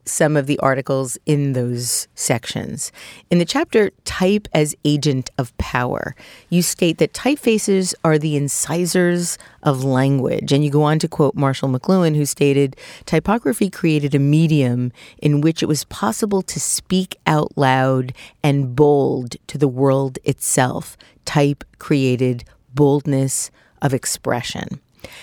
some 0.04 0.36
of 0.36 0.46
the 0.46 0.58
articles 0.58 1.18
in 1.26 1.52
those 1.52 2.08
sections. 2.14 2.92
In 3.30 3.38
the 3.38 3.44
chapter 3.44 3.90
Type 4.04 4.48
as 4.52 4.74
Agent 4.84 5.30
of 5.38 5.56
Power, 5.58 6.14
you 6.50 6.62
state 6.62 6.98
that 6.98 7.12
typefaces 7.12 7.94
are 8.04 8.18
the 8.18 8.36
incisors 8.36 9.38
of 9.62 9.84
language. 9.84 10.52
And 10.52 10.64
you 10.64 10.70
go 10.70 10.82
on 10.82 10.98
to 11.00 11.08
quote 11.08 11.34
Marshall 11.34 11.68
McLuhan, 11.68 12.16
who 12.16 12.26
stated 12.26 12.76
typography 13.06 13.70
created 13.70 14.14
a 14.14 14.18
medium 14.18 14.92
in 15.18 15.40
which 15.40 15.62
it 15.62 15.66
was 15.66 15.84
possible 15.84 16.42
to 16.42 16.60
speak 16.60 17.16
out 17.26 17.56
loud 17.56 18.12
and 18.42 18.76
bold 18.76 19.36
to 19.46 19.58
the 19.58 19.68
world 19.68 20.18
itself. 20.24 20.96
Type 21.24 21.64
created 21.78 22.44
boldness 22.74 23.50
of 23.80 23.94
expression. 23.94 24.80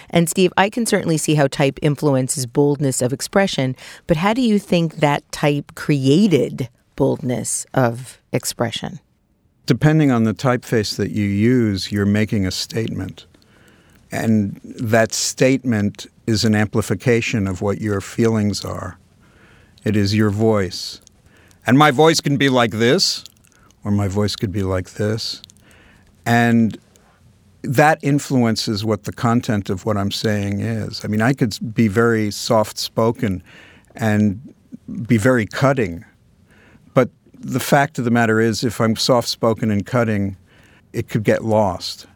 And 0.09 0.29
Steve, 0.29 0.51
I 0.57 0.69
can 0.69 0.85
certainly 0.85 1.17
see 1.17 1.35
how 1.35 1.47
type 1.47 1.79
influences 1.81 2.45
boldness 2.45 3.01
of 3.01 3.13
expression, 3.13 3.75
but 4.07 4.17
how 4.17 4.33
do 4.33 4.41
you 4.41 4.59
think 4.59 4.97
that 4.97 5.29
type 5.31 5.73
created 5.75 6.69
boldness 6.95 7.65
of 7.73 8.21
expression? 8.31 9.00
Depending 9.65 10.11
on 10.11 10.23
the 10.23 10.33
typeface 10.33 10.97
that 10.97 11.11
you 11.11 11.25
use, 11.25 11.91
you're 11.91 12.05
making 12.05 12.45
a 12.45 12.51
statement. 12.51 13.25
And 14.11 14.59
that 14.63 15.13
statement 15.13 16.07
is 16.27 16.43
an 16.43 16.55
amplification 16.55 17.47
of 17.47 17.61
what 17.61 17.79
your 17.79 18.01
feelings 18.01 18.65
are. 18.65 18.97
It 19.83 19.95
is 19.95 20.13
your 20.13 20.29
voice. 20.29 21.00
And 21.65 21.77
my 21.77 21.91
voice 21.91 22.19
can 22.19 22.38
be 22.38 22.50
like 22.50 22.71
this, 22.71 23.23
or 23.83 23.91
my 23.91 24.07
voice 24.07 24.35
could 24.35 24.51
be 24.51 24.63
like 24.63 24.91
this. 24.91 25.41
And 26.25 26.77
that 27.63 28.00
influences 28.01 28.84
what 28.84 29.03
the 29.03 29.13
content 29.13 29.70
of 29.70 29.86
what 29.86 29.98
I'm 29.98 30.12
saying 30.12 30.62
is. 30.62 31.06
I 31.06 31.08
mean, 31.08 31.22
I 31.22 31.34
could 31.34 31.56
be 31.74 31.88
very 31.88 32.32
soft 32.32 32.77
spoken 32.77 33.44
and 33.96 34.53
be 35.08 35.18
very 35.18 35.46
cutting, 35.46 36.03
but 36.94 37.10
the 37.34 37.60
fact 37.60 38.00
of 38.00 38.06
the 38.06 38.12
matter 38.12 38.39
is, 38.39 38.63
if 38.63 38.82
I'm 38.82 38.96
soft 38.96 39.27
spoken 39.27 39.70
and 39.70 39.86
cutting, 39.86 40.38
it 40.94 41.08
could 41.08 41.24
get 41.24 41.44
lost. 41.44 42.08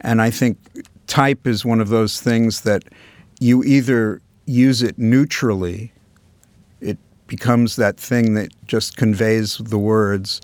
And 0.00 0.20
I 0.20 0.30
think 0.30 0.58
type 1.06 1.46
is 1.46 1.64
one 1.64 1.80
of 1.80 1.88
those 1.88 2.20
things 2.20 2.62
that 2.62 2.84
you 3.38 3.62
either 3.62 4.20
use 4.46 4.82
it 4.82 4.98
neutrally, 4.98 5.92
it 6.80 6.98
becomes 7.28 7.76
that 7.76 7.96
thing 7.98 8.34
that 8.34 8.50
just 8.66 8.96
conveys 8.96 9.58
the 9.58 9.78
words, 9.78 10.40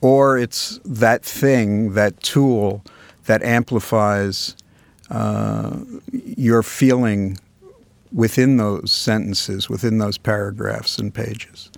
or 0.00 0.38
it's 0.38 0.78
that 0.84 1.24
thing, 1.24 1.94
that 1.94 2.20
tool 2.22 2.84
that 3.26 3.42
amplifies 3.42 4.56
uh, 5.10 5.78
your 6.12 6.62
feeling 6.62 7.38
within 8.12 8.56
those 8.56 8.92
sentences, 8.92 9.68
within 9.68 9.98
those 9.98 10.18
paragraphs 10.18 10.98
and 10.98 11.14
pages. 11.14 11.70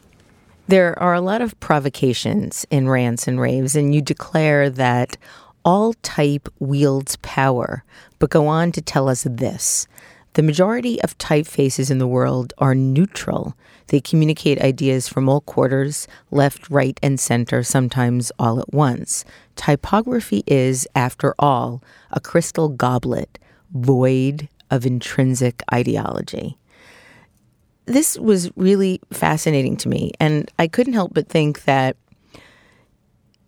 There 0.67 0.99
are 0.99 1.15
a 1.15 1.21
lot 1.21 1.43
of 1.43 1.59
provocations 1.61 2.65
in 2.71 2.89
rants 2.89 3.29
and 3.29 3.39
raves, 3.39 3.77
and 3.77 3.95
you 3.95 4.01
declare 4.01 4.71
that 4.71 5.17
all 5.65 5.95
type 6.03 6.49
wields 6.59 7.17
power, 7.23 7.85
but 8.19 8.31
go 8.31 8.47
on 8.47 8.73
to 8.73 8.81
tell 8.81 9.09
us 9.09 9.27
this. 9.29 9.87
The 10.35 10.43
majority 10.43 11.01
of 11.03 11.17
typefaces 11.17 11.93
in 11.93 11.99
the 11.99 12.09
world 12.09 12.53
are 12.59 12.75
neutral. 12.75 13.57
They 13.87 14.01
communicate 14.01 14.61
ideas 14.61 15.09
from 15.09 15.29
all 15.29 15.41
quarters, 15.41 16.09
left, 16.33 16.69
right, 16.69 16.99
and 17.03 17.21
center, 17.21 17.63
sometimes 17.63 18.33
all 18.37 18.59
at 18.59 18.75
once. 18.75 19.25
Typography 19.55 20.43
is, 20.47 20.89
after 20.97 21.37
all, 21.39 21.83
a 22.11 22.19
crystal 22.19 22.69
goblet 22.69 23.39
void 23.73 24.49
of 24.73 24.85
intrinsic 24.85 25.63
ideology. 25.73 26.59
This 27.87 28.19
was 28.19 28.51
really 28.57 29.01
fascinating 29.13 29.77
to 29.79 29.89
me, 29.89 30.13
and 30.19 30.51
I 30.59 30.67
couldn't 30.67 30.95
help 30.95 31.15
but 31.15 31.29
think 31.29 31.65
that 31.65 31.97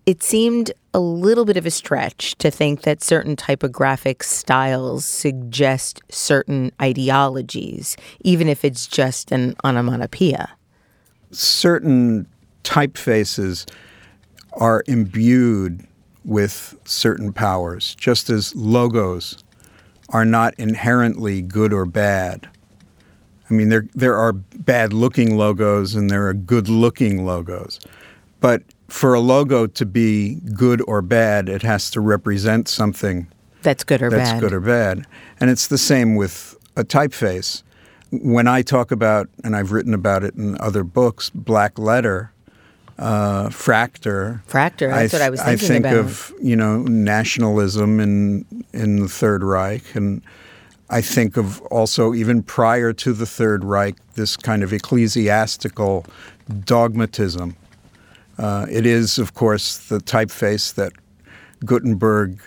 it 0.07 0.23
seemed 0.23 0.71
a 0.93 0.99
little 1.01 1.43
bit 1.43 1.57
of 1.57 1.65
a 1.65 1.69
stretch 1.69 2.33
to 2.37 2.49
think 2.49 2.83
that 2.83 3.03
certain 3.03 3.35
typographic 3.35 4.23
styles 4.23 5.03
suggest 5.03 6.01
certain 6.09 6.71
ideologies, 6.81 7.97
even 8.21 8.47
if 8.47 8.63
it's 8.63 8.87
just 8.87 9.33
an 9.33 9.53
onomatopoeia. 9.65 10.49
Certain 11.31 12.25
typefaces 12.63 13.69
are 14.53 14.81
imbued 14.87 15.85
with 16.23 16.77
certain 16.85 17.33
powers, 17.33 17.93
just 17.95 18.29
as 18.29 18.55
logos 18.55 19.43
are 20.09 20.25
not 20.25 20.53
inherently 20.57 21.41
good 21.41 21.73
or 21.73 21.85
bad. 21.85 22.49
I 23.49 23.53
mean, 23.53 23.67
there, 23.67 23.85
there 23.93 24.15
are 24.15 24.31
bad 24.31 24.93
looking 24.93 25.35
logos 25.35 25.95
and 25.95 26.09
there 26.09 26.27
are 26.27 26.33
good 26.33 26.69
looking 26.69 27.25
logos. 27.25 27.81
But 28.39 28.63
for 28.87 29.13
a 29.13 29.19
logo 29.19 29.67
to 29.67 29.85
be 29.85 30.35
good 30.53 30.81
or 30.87 31.01
bad, 31.01 31.49
it 31.49 31.61
has 31.61 31.91
to 31.91 32.01
represent 32.01 32.67
something 32.67 33.27
that's 33.61 33.83
good 33.83 34.01
or 34.01 34.09
bad. 34.09 34.19
that's 34.19 34.31
bad. 34.31 34.41
good 34.41 34.53
or 34.53 34.59
bad. 34.59 35.05
And 35.39 35.49
it's 35.49 35.67
the 35.67 35.77
same 35.77 36.15
with 36.15 36.55
a 36.75 36.83
typeface. 36.83 37.63
When 38.11 38.47
I 38.47 38.61
talk 38.61 38.91
about, 38.91 39.29
and 39.43 39.55
I've 39.55 39.71
written 39.71 39.93
about 39.93 40.23
it 40.23 40.35
in 40.35 40.59
other 40.61 40.83
books, 40.83 41.29
black 41.29 41.77
letter, 41.77 42.31
uh, 42.97 43.49
Fraktur. 43.49 44.41
Fraktur. 44.45 44.89
That's 44.89 44.91
I 44.91 44.99
th- 44.99 45.13
what 45.13 45.21
I 45.21 45.29
was 45.29 45.41
thinking 45.41 45.49
about. 45.49 45.49
I 45.49 45.57
think 45.57 45.85
about. 45.85 45.97
of 45.97 46.33
you 46.41 46.55
know 46.55 46.77
nationalism 46.83 47.99
in 47.99 48.45
in 48.73 49.01
the 49.01 49.09
Third 49.09 49.43
Reich, 49.43 49.95
and 49.95 50.21
I 50.89 51.01
think 51.01 51.37
of 51.37 51.61
also 51.63 52.13
even 52.13 52.41
prior 52.41 52.93
to 52.93 53.13
the 53.13 53.25
Third 53.25 53.63
Reich, 53.63 53.95
this 54.13 54.37
kind 54.37 54.63
of 54.63 54.71
ecclesiastical 54.71 56.05
dogmatism 56.63 57.55
uh, 58.37 58.65
it 58.69 58.85
is, 58.85 59.17
of 59.17 59.33
course, 59.33 59.77
the 59.77 59.99
typeface 59.99 60.73
that 60.75 60.93
Gutenberg 61.65 62.39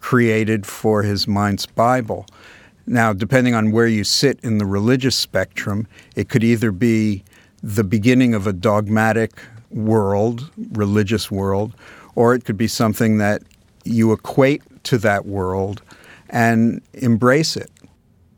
created 0.00 0.66
for 0.66 1.02
his 1.02 1.28
Mainz 1.28 1.66
Bible. 1.66 2.26
Now, 2.86 3.12
depending 3.12 3.54
on 3.54 3.70
where 3.70 3.86
you 3.86 4.02
sit 4.02 4.40
in 4.42 4.58
the 4.58 4.66
religious 4.66 5.16
spectrum, 5.16 5.86
it 6.16 6.28
could 6.28 6.42
either 6.42 6.72
be 6.72 7.22
the 7.62 7.84
beginning 7.84 8.34
of 8.34 8.46
a 8.46 8.52
dogmatic 8.52 9.40
world, 9.70 10.50
religious 10.72 11.30
world, 11.30 11.74
or 12.14 12.34
it 12.34 12.44
could 12.44 12.56
be 12.56 12.66
something 12.66 13.18
that 13.18 13.42
you 13.84 14.12
equate 14.12 14.62
to 14.84 14.98
that 14.98 15.26
world 15.26 15.82
and 16.30 16.82
embrace 16.94 17.56
it. 17.56 17.70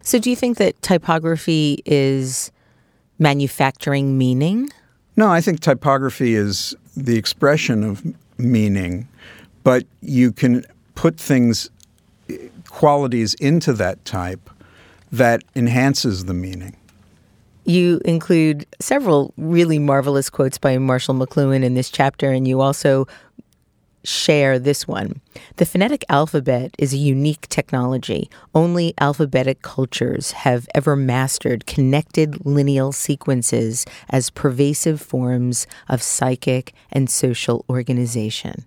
So, 0.02 0.18
do 0.18 0.28
you 0.28 0.36
think 0.36 0.58
that 0.58 0.80
typography 0.82 1.82
is 1.86 2.50
manufacturing 3.18 4.18
meaning? 4.18 4.68
No, 5.16 5.30
I 5.30 5.40
think 5.40 5.60
typography 5.60 6.34
is 6.34 6.74
the 6.96 7.16
expression 7.16 7.84
of 7.84 8.02
meaning, 8.38 9.08
but 9.62 9.84
you 10.00 10.32
can 10.32 10.64
put 10.94 11.18
things, 11.18 11.70
qualities 12.68 13.34
into 13.34 13.72
that 13.74 14.04
type 14.04 14.50
that 15.10 15.44
enhances 15.54 16.24
the 16.24 16.34
meaning. 16.34 16.76
You 17.64 18.00
include 18.04 18.66
several 18.80 19.32
really 19.36 19.78
marvelous 19.78 20.30
quotes 20.30 20.58
by 20.58 20.78
Marshall 20.78 21.14
McLuhan 21.14 21.62
in 21.62 21.74
this 21.74 21.90
chapter, 21.90 22.32
and 22.32 22.48
you 22.48 22.60
also 22.60 23.06
share 24.04 24.58
this 24.58 24.86
one. 24.86 25.20
The 25.56 25.66
phonetic 25.66 26.04
alphabet 26.08 26.74
is 26.78 26.92
a 26.92 26.98
unique 26.98 27.48
technology. 27.48 28.30
Only 28.54 28.94
alphabetic 28.98 29.62
cultures 29.62 30.32
have 30.32 30.68
ever 30.74 30.96
mastered 30.96 31.66
connected 31.66 32.44
lineal 32.44 32.92
sequences 32.92 33.86
as 34.10 34.30
pervasive 34.30 35.00
forms 35.00 35.66
of 35.88 36.02
psychic 36.02 36.72
and 36.90 37.08
social 37.08 37.64
organization. 37.68 38.64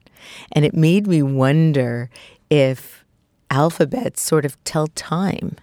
And 0.52 0.66
it 0.66 0.74
made 0.74 1.08
me 1.08 1.22
wonder 1.22 2.10
if 2.50 3.04
alphabets 3.50 4.22
sort 4.22 4.46
of 4.46 4.62
tell 4.64 4.88
time. 4.88 5.58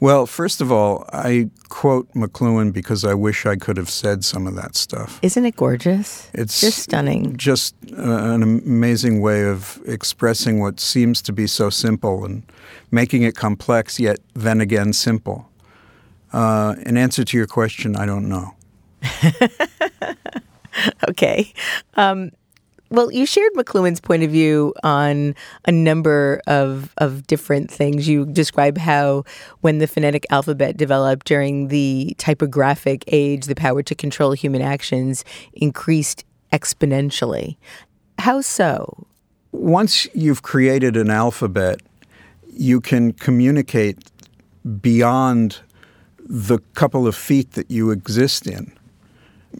Well, 0.00 0.24
first 0.24 0.62
of 0.62 0.72
all, 0.72 1.04
I 1.12 1.50
quote 1.68 2.10
McLuhan 2.14 2.72
because 2.72 3.04
I 3.04 3.12
wish 3.12 3.44
I 3.44 3.56
could 3.56 3.76
have 3.76 3.90
said 3.90 4.24
some 4.24 4.46
of 4.46 4.56
that 4.56 4.74
stuff. 4.74 5.18
Isn't 5.20 5.44
it 5.44 5.56
gorgeous? 5.56 6.30
It's 6.32 6.58
just 6.58 6.78
stunning. 6.78 7.36
Just 7.36 7.74
uh, 7.92 8.32
an 8.32 8.42
amazing 8.42 9.20
way 9.20 9.44
of 9.44 9.78
expressing 9.84 10.58
what 10.58 10.80
seems 10.80 11.20
to 11.22 11.34
be 11.34 11.46
so 11.46 11.68
simple 11.68 12.24
and 12.24 12.42
making 12.90 13.24
it 13.24 13.36
complex, 13.36 14.00
yet 14.00 14.18
then 14.34 14.62
again 14.62 14.94
simple. 14.94 15.50
Uh, 16.32 16.76
in 16.86 16.96
answer 16.96 17.22
to 17.22 17.36
your 17.36 17.46
question, 17.46 17.94
I 17.94 18.06
don't 18.06 18.26
know. 18.26 18.54
okay. 21.10 21.52
Um, 21.94 22.30
well, 22.90 23.12
you 23.12 23.24
shared 23.24 23.52
McLuhan's 23.54 24.00
point 24.00 24.24
of 24.24 24.30
view 24.30 24.74
on 24.82 25.36
a 25.64 25.72
number 25.72 26.42
of, 26.48 26.92
of 26.98 27.26
different 27.26 27.70
things. 27.70 28.08
You 28.08 28.26
describe 28.26 28.76
how 28.78 29.24
when 29.60 29.78
the 29.78 29.86
phonetic 29.86 30.26
alphabet 30.30 30.76
developed 30.76 31.26
during 31.26 31.68
the 31.68 32.14
typographic 32.18 33.04
age, 33.06 33.46
the 33.46 33.54
power 33.54 33.82
to 33.84 33.94
control 33.94 34.32
human 34.32 34.60
actions 34.60 35.24
increased 35.52 36.24
exponentially. 36.52 37.56
How 38.18 38.40
so? 38.40 39.06
Once 39.52 40.08
you've 40.12 40.42
created 40.42 40.96
an 40.96 41.10
alphabet, 41.10 41.80
you 42.52 42.80
can 42.80 43.12
communicate 43.12 43.98
beyond 44.80 45.60
the 46.18 46.58
couple 46.74 47.06
of 47.06 47.14
feet 47.14 47.52
that 47.52 47.70
you 47.70 47.90
exist 47.90 48.46
in. 48.46 48.72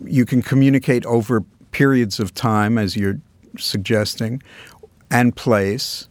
You 0.05 0.25
can 0.27 0.43
communicate 0.43 1.07
over 1.07 1.45
periods 1.73 2.21
of 2.21 2.35
time, 2.35 2.79
as 2.79 2.97
you're 2.97 3.21
suggesting, 3.59 4.43
and 5.11 5.35
place. 5.35 6.07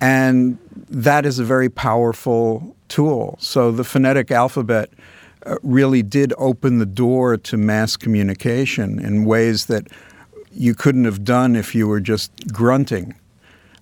And 0.00 0.58
that 0.88 1.24
is 1.26 1.38
a 1.38 1.44
very 1.44 1.68
powerful 1.68 2.74
tool. 2.88 3.36
So 3.40 3.70
the 3.70 3.84
phonetic 3.84 4.30
alphabet 4.30 4.90
uh, 5.46 5.56
really 5.62 6.02
did 6.02 6.32
open 6.38 6.78
the 6.78 6.86
door 6.86 7.36
to 7.36 7.56
mass 7.56 7.96
communication 7.96 8.98
in 8.98 9.24
ways 9.24 9.66
that 9.66 9.88
you 10.52 10.74
couldn't 10.74 11.04
have 11.04 11.24
done 11.24 11.56
if 11.56 11.74
you 11.74 11.88
were 11.88 12.00
just 12.00 12.30
grunting. 12.52 13.14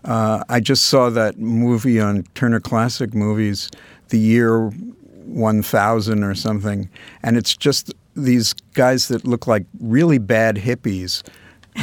Uh, 0.04 0.44
I 0.48 0.60
just 0.60 0.86
saw 0.86 1.10
that 1.10 1.38
movie 1.38 2.00
on 2.00 2.24
Turner 2.34 2.60
Classic 2.60 3.12
Movies, 3.12 3.70
the 4.08 4.18
year 4.18 4.68
1000 4.68 6.24
or 6.24 6.34
something, 6.34 6.88
and 7.22 7.36
it's 7.36 7.56
just 7.56 7.92
these 8.14 8.52
guys 8.74 9.08
that 9.08 9.24
look 9.24 9.46
like 9.46 9.64
really 9.80 10.18
bad 10.18 10.56
hippies 10.56 11.22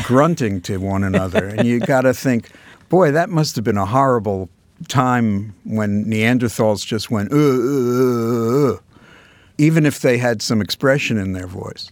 grunting 0.03 0.61
to 0.61 0.77
one 0.77 1.03
another. 1.03 1.47
And 1.47 1.67
you 1.67 1.79
got 1.95 2.01
to 2.01 2.13
think, 2.13 2.49
boy, 2.89 3.11
that 3.11 3.29
must 3.29 3.55
have 3.55 3.63
been 3.63 3.77
a 3.77 3.85
horrible 3.85 4.49
time 4.87 5.55
when 5.63 6.05
Neanderthals 6.05 6.85
just 6.85 7.09
went, 7.09 7.31
uh, 7.31 7.35
uh, 7.35 7.39
uh, 7.39 8.73
uh, 8.73 8.77
even 9.57 9.85
if 9.85 10.01
they 10.01 10.17
had 10.17 10.41
some 10.41 10.61
expression 10.61 11.17
in 11.17 11.33
their 11.33 11.47
voice. 11.47 11.89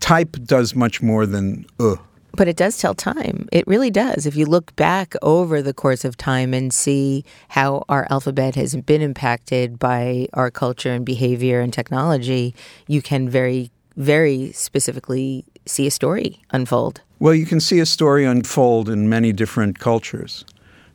Type 0.00 0.36
does 0.44 0.74
much 0.74 1.02
more 1.02 1.26
than 1.26 1.66
uh. 1.80 1.96
But 2.34 2.48
it 2.48 2.56
does 2.56 2.78
tell 2.78 2.94
time. 2.94 3.48
It 3.52 3.66
really 3.66 3.90
does. 3.90 4.26
If 4.26 4.36
you 4.36 4.46
look 4.46 4.74
back 4.74 5.14
over 5.20 5.60
the 5.60 5.74
course 5.74 6.04
of 6.04 6.16
time 6.16 6.54
and 6.54 6.72
see 6.72 7.24
how 7.48 7.84
our 7.88 8.06
alphabet 8.10 8.54
has 8.54 8.74
been 8.74 9.02
impacted 9.02 9.78
by 9.78 10.28
our 10.32 10.50
culture 10.50 10.92
and 10.92 11.04
behavior 11.04 11.60
and 11.60 11.72
technology, 11.72 12.54
you 12.86 13.02
can 13.02 13.28
very, 13.28 13.70
very 13.96 14.50
specifically 14.52 15.44
see 15.66 15.86
a 15.86 15.90
story 15.90 16.40
unfold. 16.50 17.02
Well, 17.18 17.34
you 17.34 17.46
can 17.46 17.60
see 17.60 17.78
a 17.80 17.86
story 17.86 18.24
unfold 18.24 18.88
in 18.88 19.08
many 19.08 19.32
different 19.32 19.78
cultures 19.78 20.44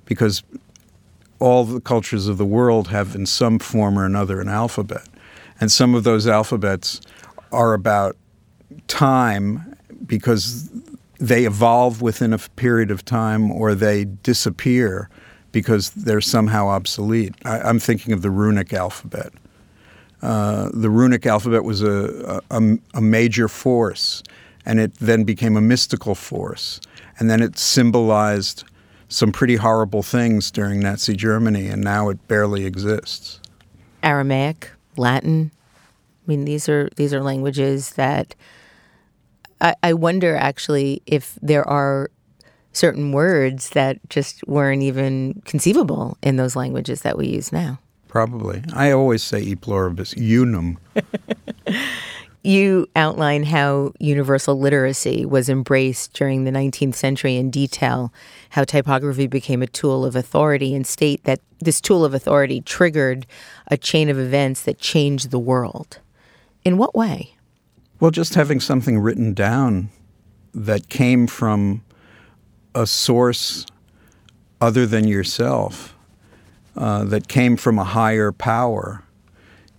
because 0.05 0.43
all 1.39 1.65
the 1.65 1.79
cultures 1.79 2.27
of 2.27 2.37
the 2.37 2.45
world 2.45 2.87
have, 2.87 3.15
in 3.15 3.25
some 3.25 3.59
form 3.59 3.97
or 3.97 4.05
another, 4.05 4.41
an 4.41 4.49
alphabet. 4.49 5.07
And 5.59 5.71
some 5.71 5.93
of 5.93 6.03
those 6.03 6.27
alphabets 6.27 6.99
are 7.51 7.73
about 7.73 8.17
time 8.87 9.75
because 10.05 10.69
they 11.19 11.45
evolve 11.45 12.01
within 12.01 12.33
a 12.33 12.37
period 12.37 12.91
of 12.91 13.03
time 13.03 13.51
or 13.51 13.73
they 13.73 14.05
disappear 14.05 15.09
because 15.51 15.89
they're 15.91 16.21
somehow 16.21 16.67
obsolete. 16.67 17.33
I, 17.45 17.69
am 17.69 17.79
thinking 17.79 18.13
of 18.13 18.21
the 18.21 18.29
runic 18.29 18.73
alphabet. 18.73 19.33
Uh, 20.21 20.69
the 20.73 20.89
runic 20.89 21.25
alphabet 21.25 21.63
was 21.63 21.81
a, 21.81 22.41
a, 22.49 22.77
a, 22.95 23.01
major 23.01 23.47
force, 23.47 24.23
and 24.65 24.79
it 24.79 24.95
then 24.95 25.23
became 25.23 25.55
a 25.55 25.61
mystical 25.61 26.15
force. 26.15 26.79
And 27.19 27.29
then 27.29 27.41
it 27.41 27.57
symbolized 27.57 28.63
some 29.09 29.31
pretty 29.31 29.55
horrible 29.55 30.03
things 30.03 30.51
during 30.51 30.79
Nazi 30.79 31.15
Germany, 31.15 31.67
and 31.67 31.83
now 31.83 32.09
it 32.09 32.27
barely 32.27 32.65
exists. 32.65 33.39
Aramaic, 34.03 34.71
Latin. 34.95 35.51
I 35.83 36.23
mean, 36.25 36.45
these 36.45 36.67
are 36.67 36.89
these 36.95 37.13
are 37.13 37.21
languages 37.21 37.91
that 37.91 38.35
I, 39.61 39.75
I 39.83 39.93
wonder 39.93 40.35
actually 40.35 41.01
if 41.05 41.37
there 41.41 41.67
are 41.67 42.11
certain 42.73 43.11
words 43.11 43.71
that 43.71 43.97
just 44.09 44.45
weren't 44.47 44.83
even 44.83 45.41
conceivable 45.45 46.17
in 46.21 46.35
those 46.35 46.55
languages 46.55 47.01
that 47.01 47.17
we 47.17 47.27
use 47.27 47.51
now. 47.51 47.79
Probably. 48.07 48.63
I 48.73 48.91
always 48.91 49.23
say 49.23 49.41
e 49.41 49.55
pluribus 49.55 50.13
unum. 50.15 50.77
you 52.43 52.87
outline 52.95 53.43
how 53.43 53.91
universal 53.99 54.57
literacy 54.57 55.25
was 55.25 55.49
embraced 55.49 56.13
during 56.13 56.43
the 56.43 56.51
19th 56.51 56.95
century 56.95 57.35
in 57.35 57.51
detail, 57.51 58.13
how 58.51 58.63
typography 58.63 59.27
became 59.27 59.61
a 59.61 59.67
tool 59.67 60.05
of 60.05 60.15
authority, 60.15 60.73
and 60.73 60.87
state 60.87 61.23
that 61.25 61.41
this 61.59 61.81
tool 61.81 62.05
of 62.05 62.13
authority 62.13 62.61
triggered 62.61 63.25
a 63.67 63.77
chain 63.77 64.09
of 64.09 64.17
events 64.17 64.61
that 64.61 64.79
changed 64.79 65.31
the 65.31 65.39
world. 65.39 65.99
In 66.63 66.77
what 66.77 66.95
way? 66.95 67.36
Well, 67.99 68.11
just 68.11 68.35
having 68.35 68.59
something 68.59 68.99
written 68.99 69.33
down 69.33 69.89
that 70.53 70.87
came 70.87 71.25
from 71.25 71.83
a 72.75 72.85
source 72.85 73.65
other 74.61 74.85
than 74.85 75.07
yourself, 75.07 75.95
uh, 76.75 77.05
that 77.05 77.27
came 77.27 77.57
from 77.57 77.79
a 77.79 77.83
higher 77.83 78.31
power, 78.31 79.03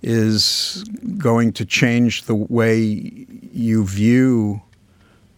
is 0.03 0.85
going 1.17 1.53
to 1.53 1.65
change 1.65 2.25
the 2.25 2.35
way 2.35 2.79
you 3.53 3.85
view 3.85 4.63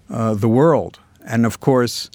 uh, 0.09 0.33
the 0.33 0.49
world. 0.49 1.01
And 1.27 1.45
of 1.45 1.61
course, 1.61 2.11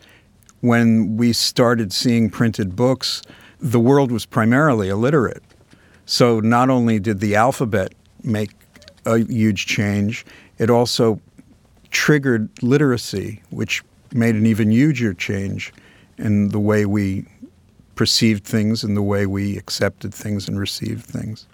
when 0.62 1.16
we 1.16 1.32
started 1.32 1.94
seeing 1.94 2.32
printed 2.32 2.76
books, 2.76 3.22
the 3.60 3.80
world 3.80 4.12
was 4.12 4.26
primarily 4.26 4.90
illiterate. 4.90 5.44
So 6.08 6.40
not 6.40 6.72
only 6.72 7.00
did 7.00 7.20
the 7.20 7.36
alphabet 7.36 7.94
make 8.24 8.52
a 9.06 9.20
huge 9.20 9.68
change, 9.68 10.26
it 10.58 10.70
also 10.70 11.20
triggered 11.92 12.50
literacy, 12.62 13.42
which 13.50 13.84
made 14.14 14.36
an 14.36 14.46
even 14.46 14.72
huger 14.72 15.14
change 15.14 15.74
in 16.18 16.50
the 16.50 16.60
way 16.60 16.86
we 16.86 17.26
perceived 17.96 18.44
things 18.44 18.84
and 18.84 18.96
the 18.96 19.02
way 19.02 19.26
we 19.26 19.58
accepted 19.58 20.14
things 20.14 20.48
and 20.48 20.60
received 20.60 21.06
things. 21.06 21.48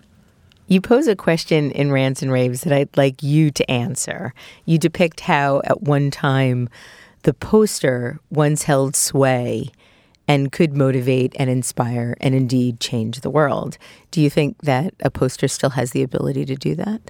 You 0.67 0.81
pose 0.81 1.07
a 1.07 1.15
question 1.15 1.71
in 1.71 1.91
Rants 1.91 2.21
and 2.21 2.31
Raves 2.31 2.61
that 2.61 2.73
I'd 2.73 2.95
like 2.95 3.21
you 3.21 3.51
to 3.51 3.69
answer. 3.69 4.33
You 4.65 4.77
depict 4.77 5.19
how, 5.21 5.61
at 5.65 5.81
one 5.83 6.11
time, 6.11 6.69
the 7.23 7.33
poster 7.33 8.19
once 8.29 8.63
held 8.63 8.95
sway 8.95 9.71
and 10.31 10.49
could 10.53 10.73
motivate 10.73 11.35
and 11.37 11.49
inspire 11.49 12.15
and 12.21 12.33
indeed 12.33 12.79
change 12.79 13.19
the 13.19 13.29
world. 13.29 13.77
Do 14.11 14.21
you 14.21 14.29
think 14.29 14.61
that 14.61 14.93
a 15.01 15.11
poster 15.11 15.49
still 15.49 15.71
has 15.71 15.91
the 15.91 16.03
ability 16.03 16.45
to 16.45 16.55
do 16.55 16.73
that? 16.75 17.01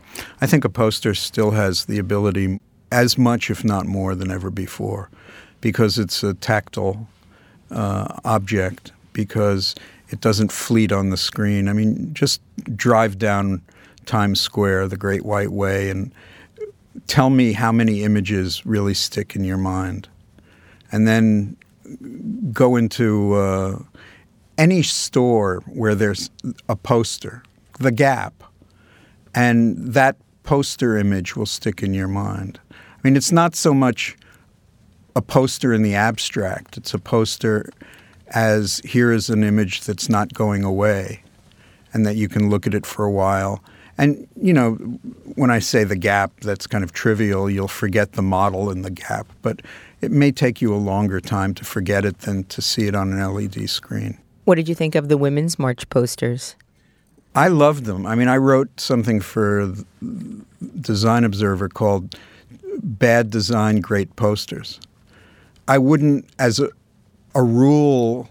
I 0.41 0.47
think 0.47 0.65
a 0.65 0.69
poster 0.69 1.13
still 1.13 1.51
has 1.51 1.86
the 1.86 1.99
ability 1.99 2.60
as 2.91 3.19
much, 3.19 3.51
if 3.51 3.63
not 3.63 3.86
more, 3.86 4.15
than 4.15 4.31
ever 4.31 4.49
before 4.49 5.12
because 5.62 5.99
it's 5.99 6.23
a 6.23 6.34
tactile 6.34 7.07
uh, 7.69 8.07
object, 8.25 8.91
because 9.13 9.75
it 10.10 10.19
doesn't 10.19 10.51
fleet 10.51 10.91
on 10.91 11.12
the 11.12 11.17
screen. 11.17 11.69
I 11.69 11.73
mean, 11.73 12.12
just 12.15 12.41
drive 12.75 13.19
down 13.19 13.62
Times 14.07 14.41
Square, 14.41 14.88
the 14.88 14.97
Great 14.97 15.23
White 15.23 15.51
Way, 15.51 15.91
and 15.91 16.12
tell 17.05 17.29
me 17.29 17.53
how 17.53 17.71
many 17.71 18.03
images 18.03 18.65
really 18.65 18.95
stick 18.95 19.36
in 19.36 19.43
your 19.43 19.57
mind. 19.60 20.10
And 20.91 21.07
then 21.07 21.55
go 22.51 22.75
into 22.75 23.34
uh, 23.34 23.80
any 24.58 24.84
store 24.84 25.62
where 25.67 25.95
there's 25.95 26.30
a 26.69 26.75
poster, 26.75 27.43
the 27.80 27.91
Gap, 27.91 28.43
and 29.34 29.77
that 29.93 30.17
poster 30.43 30.97
image 30.97 31.36
will 31.36 31.45
stick 31.45 31.82
in 31.82 31.93
your 31.93 32.08
mind. 32.08 32.60
I 32.71 32.75
mean, 33.04 33.15
it's 33.15 33.32
not 33.32 33.56
so 33.56 33.73
much 33.73 34.17
a 35.15 35.21
poster 35.21 35.73
in 35.73 35.82
the 35.82 35.95
abstract, 35.95 36.77
it's 36.77 36.93
a 36.93 36.99
poster 36.99 37.69
as 38.27 38.80
here 38.86 39.12
is 39.12 39.30
an 39.30 39.43
image 39.43 39.82
that's 39.82 40.10
not 40.10 40.34
going 40.34 40.63
away 40.63 41.21
and 41.93 42.06
that 42.06 42.15
you 42.15 42.30
can 42.30 42.49
look 42.49 42.65
at 42.65 42.73
it 42.73 42.86
for 42.86 43.04
a 43.06 43.12
while. 43.12 43.62
And, 43.97 44.27
you 44.41 44.54
know, 44.54 44.75
when 45.36 45.51
I 45.51 45.60
say 45.60 45.84
the 45.84 45.97
gap, 45.97 46.32
that's 46.41 46.65
kind 46.65 46.84
of 46.84 46.93
trivial. 46.93 47.49
You'll 47.49 47.67
forget 47.67 48.13
the 48.13 48.21
model 48.21 48.71
in 48.71 48.82
the 48.82 48.89
gap. 48.89 49.27
But 49.41 49.62
it 50.01 50.11
may 50.11 50.31
take 50.31 50.61
you 50.61 50.73
a 50.73 50.77
longer 50.77 51.19
time 51.19 51.53
to 51.55 51.65
forget 51.65 52.05
it 52.05 52.19
than 52.19 52.43
to 52.45 52.61
see 52.61 52.87
it 52.87 52.95
on 52.95 53.13
an 53.13 53.33
LED 53.33 53.69
screen. 53.69 54.17
What 54.45 54.55
did 54.55 54.67
you 54.67 54.75
think 54.75 54.95
of 54.95 55.07
the 55.07 55.17
Women's 55.17 55.59
March 55.59 55.87
posters? 55.89 56.55
I 57.35 57.47
loved 57.47 57.85
them. 57.85 58.05
I 58.05 58.15
mean, 58.15 58.27
I 58.27 58.37
wrote 58.37 58.79
something 58.79 59.21
for 59.21 59.73
Design 60.81 61.23
Observer 61.23 61.69
called 61.69 62.15
Bad 62.81 63.29
Design, 63.29 63.79
Great 63.79 64.15
Posters. 64.15 64.79
I 65.67 65.77
wouldn't, 65.77 66.25
as 66.39 66.59
a, 66.59 66.69
a 67.35 67.43
rule, 67.43 68.27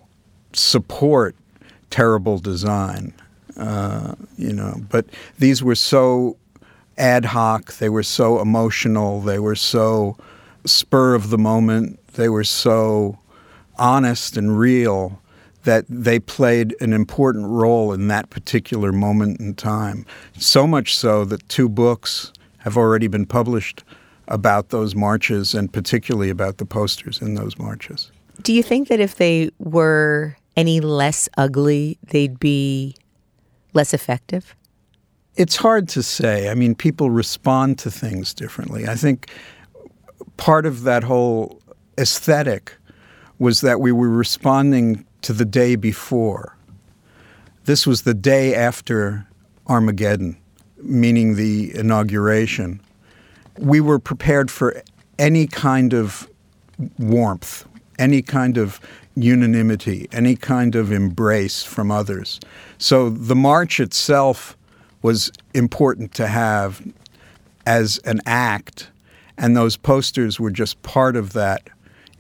support 0.53 1.37
terrible 1.91 2.39
design, 2.39 3.15
uh, 3.57 4.15
you 4.37 4.53
know, 4.53 4.81
but 4.91 5.07
these 5.39 5.63
were 5.63 5.75
so 5.75 6.37
ad 6.99 7.25
hoc, 7.25 7.75
they 7.75 7.89
were 7.89 8.03
so 8.03 8.41
emotional, 8.41 9.21
they 9.21 9.39
were 9.39 9.55
so 9.55 10.17
spur 10.65 11.15
of 11.15 11.31
the 11.31 11.39
moment, 11.39 11.99
they 12.15 12.29
were 12.29 12.45
so 12.45 13.19
honest 13.79 14.37
and 14.37 14.59
real 14.59 15.21
that 15.65 15.85
they 15.89 16.19
played 16.19 16.75
an 16.81 16.93
important 16.93 17.47
role 17.47 17.93
in 17.93 18.09
that 18.09 18.31
particular 18.31 18.93
moment 18.93 19.41
in 19.41 19.55
time. 19.55 20.07
So 20.39 20.67
much 20.67 20.97
so 20.97 21.25
that 21.27 21.49
two 21.49 21.69
books 21.69 22.33
have 22.59 22.77
already 22.77 23.09
been 23.09 23.27
published 23.27 23.85
about 24.29 24.71
those 24.71 24.95
marches 24.95 25.55
and 25.55 25.73
particularly 25.73 26.31
about 26.31 26.59
the 26.59 26.65
posters 26.65 27.21
in 27.21 27.35
those 27.35 27.59
marches. 27.59 28.11
Do 28.43 28.53
you 28.53 28.63
think 28.63 28.89
that 28.89 29.01
if 29.01 29.17
they 29.17 29.51
were 29.59 30.37
any 30.57 30.81
less 30.81 31.29
ugly, 31.37 31.99
they'd 32.09 32.39
be 32.39 32.95
less 33.75 33.93
effective? 33.93 34.55
It's 35.37 35.57
hard 35.57 35.89
to 35.91 36.03
say. 36.03 36.49
I 36.49 36.55
mean, 36.55 36.75
people 36.75 37.11
respond 37.11 37.79
to 37.81 37.91
things 37.91 38.35
differently. 38.35 38.89
I 38.89 38.95
think 38.95 39.31
part 40.41 40.65
of 40.65 40.83
that 40.83 41.05
whole 41.05 41.61
aesthetic 41.99 42.75
was 43.39 43.61
that 43.61 43.79
we 43.79 43.93
were 43.93 44.09
responding 44.09 45.07
to 45.23 45.33
the 45.33 45.45
day 45.45 45.77
before. 45.77 46.57
This 47.67 47.87
was 47.87 48.03
the 48.03 48.15
day 48.15 48.55
after 48.55 49.27
Armageddon, 49.67 50.39
meaning 50.83 51.37
the 51.37 51.75
inauguration. 51.77 52.81
We 53.59 53.81
were 53.81 53.99
prepared 53.99 54.51
for 54.51 54.83
any 55.19 55.47
kind 55.47 55.93
of 55.93 56.29
warmth, 56.99 57.67
any 57.99 58.23
kind 58.23 58.57
of 58.57 58.81
unanimity, 59.15 60.09
any 60.11 60.37
kind 60.37 60.75
of 60.75 60.91
embrace 60.91 61.63
from 61.63 61.91
others. 61.91 62.41
So 62.79 63.11
the 63.11 63.37
march 63.37 63.79
itself 63.79 64.57
was 65.03 65.31
important 65.53 66.15
to 66.15 66.27
have 66.27 66.83
as 67.67 67.99
an 67.99 68.21
act, 68.25 68.90
and 69.41 69.57
those 69.57 69.77
posters 69.77 70.39
were 70.39 70.51
just 70.51 70.81
part 70.83 71.17
of 71.17 71.33
that 71.33 71.69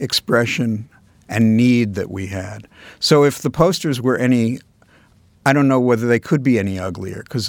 expression 0.01 0.89
and 1.29 1.57
need 1.57 1.95
that 1.95 2.11
we 2.11 2.27
had. 2.27 2.67
So 2.99 3.23
if 3.25 3.39
the 3.41 3.51
posters 3.51 4.01
were 4.01 4.17
any, 4.17 4.59
I 5.47 5.53
don't 5.53 5.69
know 5.69 5.79
whether 5.79 6.09
they 6.09 6.19
could 6.19 6.43
be 6.43 6.59
any 6.59 6.79
uglier, 6.79 7.23
because 7.23 7.49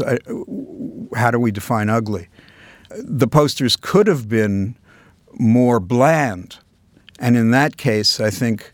how 1.16 1.32
do 1.32 1.40
we 1.40 1.52
define 1.52 1.90
ugly? 1.90 2.28
The 2.98 3.28
posters 3.28 3.78
could 3.78 4.08
have 4.08 4.28
been 4.28 4.78
more 5.40 5.80
bland. 5.80 6.58
And 7.18 7.38
in 7.38 7.52
that 7.52 7.78
case, 7.78 8.20
I 8.20 8.30
think 8.30 8.74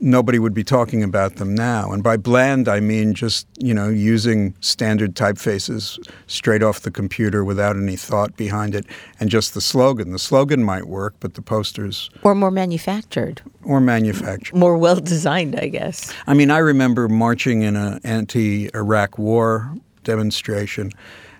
nobody 0.00 0.38
would 0.38 0.54
be 0.54 0.64
talking 0.64 1.02
about 1.02 1.36
them 1.36 1.54
now. 1.54 1.92
And 1.92 2.02
by 2.02 2.16
bland, 2.16 2.68
I 2.68 2.80
mean 2.80 3.14
just, 3.14 3.46
you 3.58 3.72
know, 3.72 3.88
using 3.88 4.54
standard 4.60 5.14
typefaces 5.14 5.98
straight 6.26 6.62
off 6.62 6.80
the 6.80 6.90
computer 6.90 7.44
without 7.44 7.76
any 7.76 7.96
thought 7.96 8.36
behind 8.36 8.74
it 8.74 8.86
and 9.20 9.30
just 9.30 9.54
the 9.54 9.60
slogan. 9.60 10.12
The 10.12 10.18
slogan 10.18 10.62
might 10.62 10.86
work, 10.86 11.14
but 11.20 11.34
the 11.34 11.42
posters. 11.42 12.10
Or 12.22 12.34
more 12.34 12.50
manufactured. 12.50 13.40
Or 13.64 13.80
manufactured. 13.80 14.56
More 14.56 14.76
well 14.76 15.00
designed, 15.00 15.58
I 15.58 15.68
guess. 15.68 16.12
I 16.26 16.34
mean, 16.34 16.50
I 16.50 16.58
remember 16.58 17.08
marching 17.08 17.62
in 17.62 17.76
an 17.76 18.00
anti 18.04 18.68
Iraq 18.74 19.18
war 19.18 19.72
demonstration. 20.04 20.92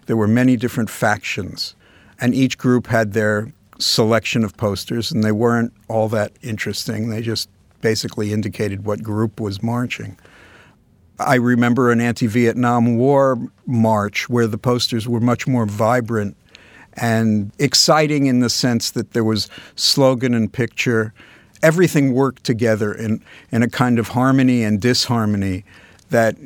There 0.07 0.17
were 0.17 0.29
many 0.29 0.57
different 0.57 0.89
factions, 0.89 1.75
and 2.21 2.35
each 2.35 2.59
group 2.59 2.87
had 2.87 3.13
their 3.13 3.53
selection 3.79 4.45
of 4.45 4.57
posters, 4.57 5.13
and 5.13 5.23
they 5.23 5.33
weren't 5.33 5.73
all 5.89 6.09
that 6.09 6.33
interesting. 6.43 7.11
They 7.11 7.23
just 7.23 7.49
basically 7.81 8.33
indicated 8.33 8.85
what 8.85 9.03
group 9.03 9.41
was 9.41 9.63
marching. 9.63 10.19
I 11.19 11.37
remember 11.37 11.91
an 11.91 12.01
anti 12.01 12.27
Vietnam 12.27 12.97
War 12.97 13.39
march 13.67 14.29
where 14.29 14.47
the 14.47 14.59
posters 14.59 15.09
were 15.09 15.21
much 15.21 15.47
more 15.47 15.67
vibrant 15.67 16.37
and 16.95 17.53
exciting 17.59 18.27
in 18.27 18.41
the 18.41 18.51
sense 18.51 18.91
that 18.93 19.13
there 19.13 19.25
was 19.25 19.49
slogan 19.77 20.35
and 20.35 20.53
picture. 20.53 21.15
Everything 21.63 22.13
worked 22.13 22.45
together 22.45 22.93
in, 22.93 23.23
in 23.51 23.63
a 23.63 23.69
kind 23.69 23.99
of 23.99 24.09
harmony 24.09 24.63
and 24.63 24.81
disharmony 24.81 25.65
that 26.11 26.37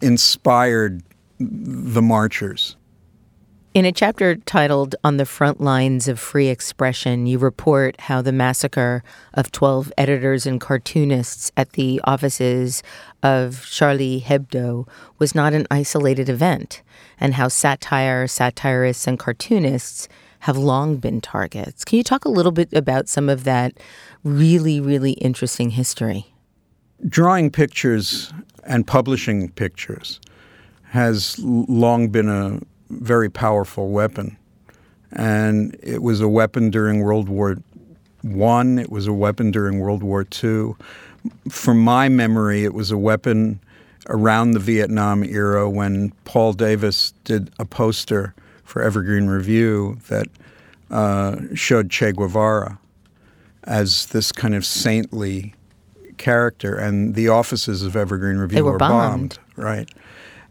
inspired 0.00 1.02
the 1.38 2.02
marchers. 2.02 2.76
In 3.72 3.84
a 3.84 3.92
chapter 3.92 4.34
titled 4.34 4.96
On 5.04 5.16
the 5.16 5.24
Front 5.24 5.60
Lines 5.60 6.08
of 6.08 6.18
Free 6.18 6.48
Expression, 6.48 7.28
you 7.28 7.38
report 7.38 8.00
how 8.00 8.20
the 8.20 8.32
massacre 8.32 9.04
of 9.32 9.52
12 9.52 9.92
editors 9.96 10.44
and 10.44 10.60
cartoonists 10.60 11.52
at 11.56 11.74
the 11.74 12.00
offices 12.02 12.82
of 13.22 13.64
Charlie 13.66 14.24
Hebdo 14.26 14.88
was 15.20 15.36
not 15.36 15.52
an 15.52 15.68
isolated 15.70 16.28
event, 16.28 16.82
and 17.20 17.34
how 17.34 17.46
satire, 17.46 18.26
satirists, 18.26 19.06
and 19.06 19.20
cartoonists 19.20 20.08
have 20.40 20.56
long 20.56 20.96
been 20.96 21.20
targets. 21.20 21.84
Can 21.84 21.98
you 21.98 22.02
talk 22.02 22.24
a 22.24 22.28
little 22.28 22.50
bit 22.50 22.72
about 22.72 23.08
some 23.08 23.28
of 23.28 23.44
that 23.44 23.78
really, 24.24 24.80
really 24.80 25.12
interesting 25.12 25.70
history? 25.70 26.34
Drawing 27.08 27.50
pictures 27.50 28.32
and 28.64 28.84
publishing 28.84 29.50
pictures 29.50 30.18
has 30.86 31.38
long 31.38 32.08
been 32.08 32.28
a 32.28 32.58
very 32.90 33.30
powerful 33.30 33.90
weapon. 33.90 34.36
And 35.12 35.76
it 35.82 36.02
was 36.02 36.20
a 36.20 36.28
weapon 36.28 36.70
during 36.70 37.00
World 37.00 37.28
War 37.28 37.56
One. 38.22 38.78
It 38.78 38.90
was 38.90 39.06
a 39.06 39.12
weapon 39.12 39.50
during 39.50 39.80
World 39.80 40.02
War 40.02 40.24
Two. 40.24 40.76
From 41.48 41.80
my 41.80 42.08
memory, 42.08 42.64
it 42.64 42.74
was 42.74 42.90
a 42.90 42.96
weapon 42.98 43.60
around 44.08 44.52
the 44.52 44.60
Vietnam 44.60 45.24
era 45.24 45.68
when 45.68 46.10
Paul 46.24 46.52
Davis 46.52 47.12
did 47.24 47.50
a 47.58 47.64
poster 47.64 48.34
for 48.64 48.82
Evergreen 48.82 49.26
Review 49.26 49.98
that 50.08 50.28
uh, 50.90 51.36
showed 51.54 51.90
Che 51.90 52.12
Guevara 52.12 52.78
as 53.64 54.06
this 54.06 54.32
kind 54.32 54.54
of 54.54 54.64
saintly 54.64 55.54
character, 56.16 56.76
and 56.76 57.14
the 57.14 57.28
offices 57.28 57.82
of 57.82 57.96
Evergreen 57.96 58.36
Review 58.36 58.64
were, 58.64 58.72
were 58.72 58.78
bombed. 58.78 59.38
bombed. 59.38 59.38
Right 59.56 59.90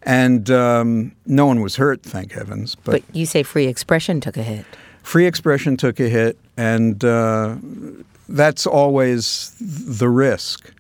and 0.04 0.50
um, 0.50 1.12
no 1.26 1.46
one 1.46 1.62
was 1.62 1.76
hurt, 1.76 2.04
thank 2.04 2.32
heavens. 2.32 2.76
But, 2.76 3.04
but, 3.04 3.16
you 3.16 3.26
say 3.26 3.44
free 3.44 3.68
expression 3.68 4.22
took 4.22 4.38
a 4.38 4.44
hit. 4.44 4.66
Free 5.04 5.26
expression 5.26 5.78
took 5.78 6.00
a 6.00 6.10
hit, 6.10 6.38
and 6.58 7.04
uh, 7.04 7.56
that's 8.28 8.66
always 8.66 9.56
the 9.60 10.10
risk. 10.10 10.72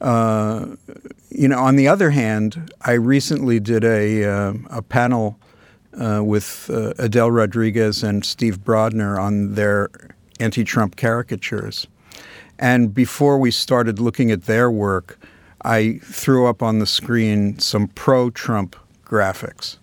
Uh, 0.00 0.76
you 1.30 1.48
know, 1.48 1.58
on 1.58 1.76
the 1.76 1.88
other 1.88 2.10
hand, 2.10 2.72
I 2.82 2.92
recently 2.92 3.60
did 3.60 3.84
a 3.84 4.24
uh, 4.24 4.52
a 4.70 4.82
panel 4.82 5.38
uh, 6.00 6.22
with 6.24 6.70
uh, 6.72 6.94
Edel 6.98 7.30
Rodriguez 7.30 8.02
and 8.02 8.24
Steve 8.24 8.58
Brodner 8.58 9.20
on 9.20 9.54
their 9.54 9.90
anti-Trump 10.40 10.96
caricatures, 10.96 11.86
and 12.58 12.94
before 12.94 13.38
we 13.38 13.50
started 13.50 13.98
looking 13.98 14.30
at 14.30 14.44
their 14.44 14.70
work. 14.70 15.18
I 15.62 16.00
threw 16.02 16.46
up 16.46 16.62
on 16.62 16.78
the 16.78 16.86
screen 16.86 17.58
some 17.58 17.88
pro 17.88 18.30
Trump 18.30 18.76
graphics. 19.04 19.76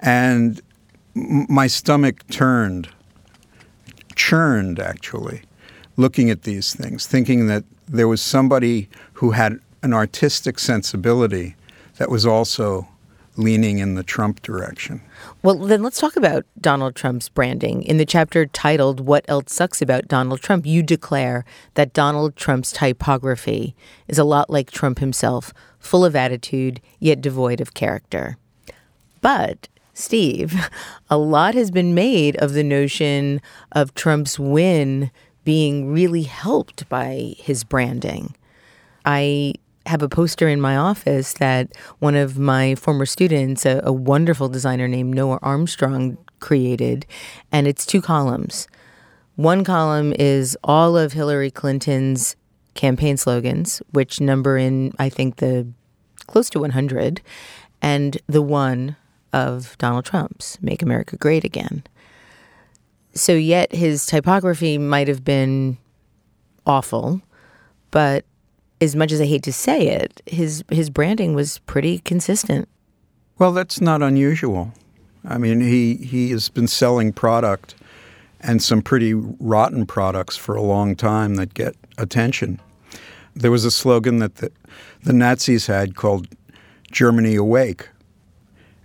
And 0.00 0.60
my 1.14 1.66
stomach 1.66 2.26
turned, 2.28 2.88
churned 4.14 4.78
actually, 4.78 5.42
looking 5.96 6.30
at 6.30 6.42
these 6.42 6.74
things, 6.74 7.06
thinking 7.06 7.46
that 7.46 7.64
there 7.88 8.08
was 8.08 8.20
somebody 8.20 8.88
who 9.14 9.30
had 9.30 9.60
an 9.82 9.92
artistic 9.92 10.58
sensibility 10.58 11.54
that 11.96 12.10
was 12.10 12.26
also 12.26 12.88
leaning 13.36 13.78
in 13.78 13.94
the 13.94 14.02
Trump 14.02 14.42
direction. 14.42 15.00
Well, 15.46 15.54
then 15.54 15.84
let's 15.84 16.00
talk 16.00 16.16
about 16.16 16.44
Donald 16.60 16.96
Trump's 16.96 17.28
branding. 17.28 17.84
In 17.84 17.98
the 17.98 18.04
chapter 18.04 18.46
titled 18.46 18.98
What 18.98 19.24
Else 19.28 19.52
Sucks 19.52 19.80
About 19.80 20.08
Donald 20.08 20.40
Trump, 20.40 20.66
you 20.66 20.82
declare 20.82 21.44
that 21.74 21.92
Donald 21.92 22.34
Trump's 22.34 22.72
typography 22.72 23.76
is 24.08 24.18
a 24.18 24.24
lot 24.24 24.50
like 24.50 24.72
Trump 24.72 24.98
himself, 24.98 25.54
full 25.78 26.04
of 26.04 26.16
attitude, 26.16 26.80
yet 26.98 27.20
devoid 27.20 27.60
of 27.60 27.74
character. 27.74 28.38
But 29.20 29.68
Steve, 29.94 30.68
a 31.08 31.16
lot 31.16 31.54
has 31.54 31.70
been 31.70 31.94
made 31.94 32.34
of 32.38 32.52
the 32.52 32.64
notion 32.64 33.40
of 33.70 33.94
Trump's 33.94 34.40
win 34.40 35.12
being 35.44 35.92
really 35.92 36.24
helped 36.24 36.88
by 36.88 37.36
his 37.38 37.62
branding. 37.62 38.34
I 39.04 39.54
have 39.86 40.02
a 40.02 40.08
poster 40.08 40.48
in 40.48 40.60
my 40.60 40.76
office 40.76 41.34
that 41.34 41.72
one 42.00 42.14
of 42.14 42.38
my 42.38 42.74
former 42.74 43.06
students, 43.06 43.64
a, 43.64 43.80
a 43.84 43.92
wonderful 43.92 44.48
designer 44.48 44.88
named 44.88 45.14
Noah 45.14 45.38
Armstrong, 45.42 46.18
created, 46.40 47.06
and 47.52 47.66
it's 47.66 47.86
two 47.86 48.02
columns. 48.02 48.68
One 49.36 49.64
column 49.64 50.12
is 50.18 50.56
all 50.64 50.96
of 50.96 51.12
Hillary 51.12 51.50
Clinton's 51.50 52.36
campaign 52.74 53.16
slogans, 53.16 53.82
which 53.92 54.20
number 54.20 54.56
in, 54.56 54.92
I 54.98 55.08
think, 55.08 55.36
the 55.36 55.66
close 56.26 56.50
to 56.50 56.60
100, 56.60 57.20
and 57.80 58.18
the 58.26 58.42
one 58.42 58.96
of 59.32 59.76
Donald 59.78 60.04
Trump's, 60.04 60.58
Make 60.60 60.82
America 60.82 61.16
Great 61.16 61.44
Again. 61.44 61.84
So, 63.14 63.32
yet 63.32 63.74
his 63.74 64.04
typography 64.04 64.76
might 64.76 65.08
have 65.08 65.24
been 65.24 65.78
awful, 66.66 67.22
but 67.90 68.24
as 68.80 68.94
much 68.94 69.12
as 69.12 69.20
I 69.20 69.26
hate 69.26 69.42
to 69.44 69.52
say 69.52 69.88
it, 69.88 70.22
his 70.26 70.64
his 70.70 70.90
branding 70.90 71.34
was 71.34 71.58
pretty 71.60 71.98
consistent. 72.00 72.68
Well, 73.38 73.52
that's 73.52 73.80
not 73.80 74.02
unusual. 74.02 74.72
I 75.24 75.38
mean, 75.38 75.60
he 75.60 75.96
he 75.96 76.30
has 76.30 76.48
been 76.48 76.68
selling 76.68 77.12
product 77.12 77.74
and 78.40 78.62
some 78.62 78.82
pretty 78.82 79.14
rotten 79.14 79.86
products 79.86 80.36
for 80.36 80.54
a 80.54 80.62
long 80.62 80.94
time 80.94 81.36
that 81.36 81.54
get 81.54 81.74
attention. 81.98 82.60
There 83.34 83.50
was 83.50 83.64
a 83.64 83.70
slogan 83.70 84.18
that 84.18 84.36
the, 84.36 84.52
the 85.02 85.12
Nazis 85.12 85.66
had 85.66 85.96
called 85.96 86.28
Germany 86.90 87.34
Awake, 87.34 87.88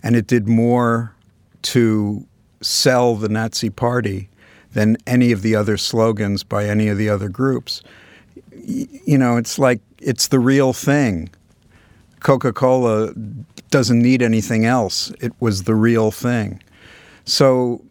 and 0.02 0.16
it 0.16 0.26
did 0.26 0.48
more 0.48 1.14
to 1.62 2.26
sell 2.60 3.14
the 3.14 3.28
Nazi 3.28 3.70
party 3.70 4.28
than 4.72 4.96
any 5.06 5.32
of 5.32 5.42
the 5.42 5.54
other 5.54 5.76
slogans 5.76 6.42
by 6.42 6.66
any 6.66 6.88
of 6.88 6.98
the 6.98 7.08
other 7.08 7.28
groups. 7.28 7.82
You 8.54 9.18
know, 9.18 9.36
it's 9.36 9.58
like 9.58 9.80
it's 10.00 10.28
the 10.28 10.38
real 10.38 10.72
thing. 10.72 11.30
Coca 12.20 12.52
Cola 12.52 13.12
doesn't 13.70 14.00
need 14.00 14.22
anything 14.22 14.64
else. 14.64 15.10
It 15.20 15.32
was 15.40 15.64
the 15.64 15.74
real 15.74 16.10
thing. 16.10 16.62
So, 17.24 17.82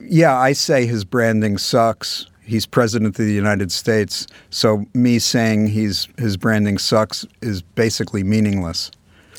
yeah, 0.00 0.36
I 0.36 0.52
say 0.52 0.86
his 0.86 1.04
branding 1.04 1.58
sucks. 1.58 2.26
He's 2.42 2.64
president 2.64 3.18
of 3.18 3.24
the 3.26 3.32
United 3.32 3.70
States. 3.70 4.26
So, 4.50 4.86
me 4.94 5.18
saying 5.18 5.68
he's, 5.68 6.08
his 6.16 6.36
branding 6.36 6.78
sucks 6.78 7.26
is 7.42 7.62
basically 7.62 8.22
meaningless. 8.22 8.90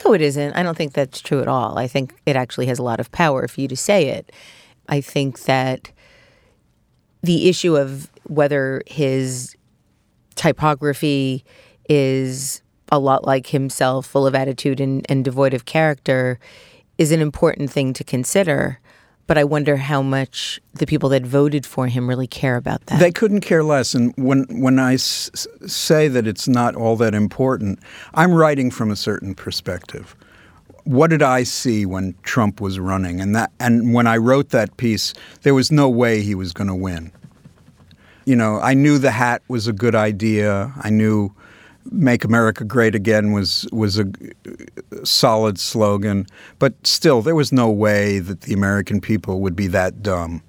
No, 0.06 0.13
it 0.13 0.22
isn't. 0.22 0.54
I 0.54 0.63
don't 0.63 0.78
think 0.78 0.93
that's 0.93 1.22
true 1.22 1.41
at 1.41 1.48
all. 1.48 1.78
I 1.78 1.88
think 1.88 2.13
it 2.26 2.36
actually 2.36 2.67
has 2.67 2.78
a 2.78 2.84
lot 2.84 3.00
of 3.00 3.12
power 3.12 3.48
for 3.48 3.62
you 3.62 3.67
to 3.69 3.78
say 3.78 4.08
it. 4.08 4.32
I 4.89 5.02
think 5.02 5.43
that 5.43 5.91
the 7.22 7.48
issue 7.48 7.78
of 7.78 8.10
whether 8.24 8.84
his 8.86 9.56
typography 10.36 11.43
is 11.89 12.62
a 12.91 13.00
lot 13.00 13.26
like 13.26 13.48
himself, 13.48 14.06
full 14.06 14.28
of 14.28 14.36
attitude 14.36 14.80
and, 14.80 15.06
and 15.10 15.26
devoid 15.26 15.54
of 15.54 15.65
character, 15.65 16.39
is 16.98 17.12
an 17.12 17.22
important 17.22 17.72
thing 17.72 17.93
to 17.93 18.04
consider. 18.04 18.80
But 19.26 19.38
I 19.38 19.46
wonder 19.46 19.78
how 19.78 20.02
much 20.02 20.60
the 20.74 20.86
people 20.86 21.08
that 21.10 21.26
voted 21.26 21.65
for 21.65 21.88
him 21.88 22.10
really 22.10 22.28
care 22.28 22.58
about 22.58 22.86
that. 22.88 23.00
They 23.00 23.12
couldn't 23.12 23.39
care 23.41 23.63
less. 23.63 23.96
And 23.96 24.13
when 24.17 24.43
when 24.50 24.80
I 24.80 24.96
s- 24.96 25.48
say 25.65 26.10
that 26.10 26.28
it's 26.28 26.48
not 26.48 26.76
all 26.76 26.98
that 26.98 27.15
important, 27.15 27.80
I'm 28.13 28.34
writing 28.34 28.69
from 28.69 28.91
a 28.91 28.98
certain 28.98 29.34
perspective. 29.34 30.15
What 30.84 31.10
did 31.10 31.24
I 31.24 31.43
see 31.43 31.86
when 31.86 32.15
Trump 32.24 32.60
was 32.60 32.80
running? 32.80 33.22
And 33.22 33.34
that 33.34 33.52
and 33.62 33.93
when 33.93 34.08
I 34.08 34.17
wrote 34.17 34.50
that 34.50 34.76
piece, 34.76 35.13
there 35.43 35.54
was 35.54 35.72
no 35.72 35.88
way 35.88 36.22
he 36.22 36.36
was 36.36 36.52
going 36.52 36.67
to 36.67 36.76
win. 36.76 37.12
You 38.25 38.36
know, 38.36 38.59
I 38.59 38.73
knew 38.73 38.97
the 38.97 39.12
hat 39.12 39.41
was 39.47 39.67
a 39.67 39.73
good 39.73 39.95
idea. 39.95 40.73
I 40.81 40.89
knew 40.89 41.31
"Make 41.91 42.23
America 42.23 42.63
Great 42.63 42.95
Again" 42.95 43.31
was 43.31 43.67
was 43.71 43.99
a 43.99 44.05
solid 45.03 45.59
slogan, 45.59 46.27
but 46.59 46.73
still, 46.88 47.21
there 47.21 47.36
was 47.36 47.51
no 47.51 47.69
way 47.69 48.19
that 48.19 48.41
the 48.41 48.53
American 48.53 49.01
people 49.01 49.41
would 49.41 49.55
be 49.55 49.67
that 49.67 50.01
dumb. 50.01 50.41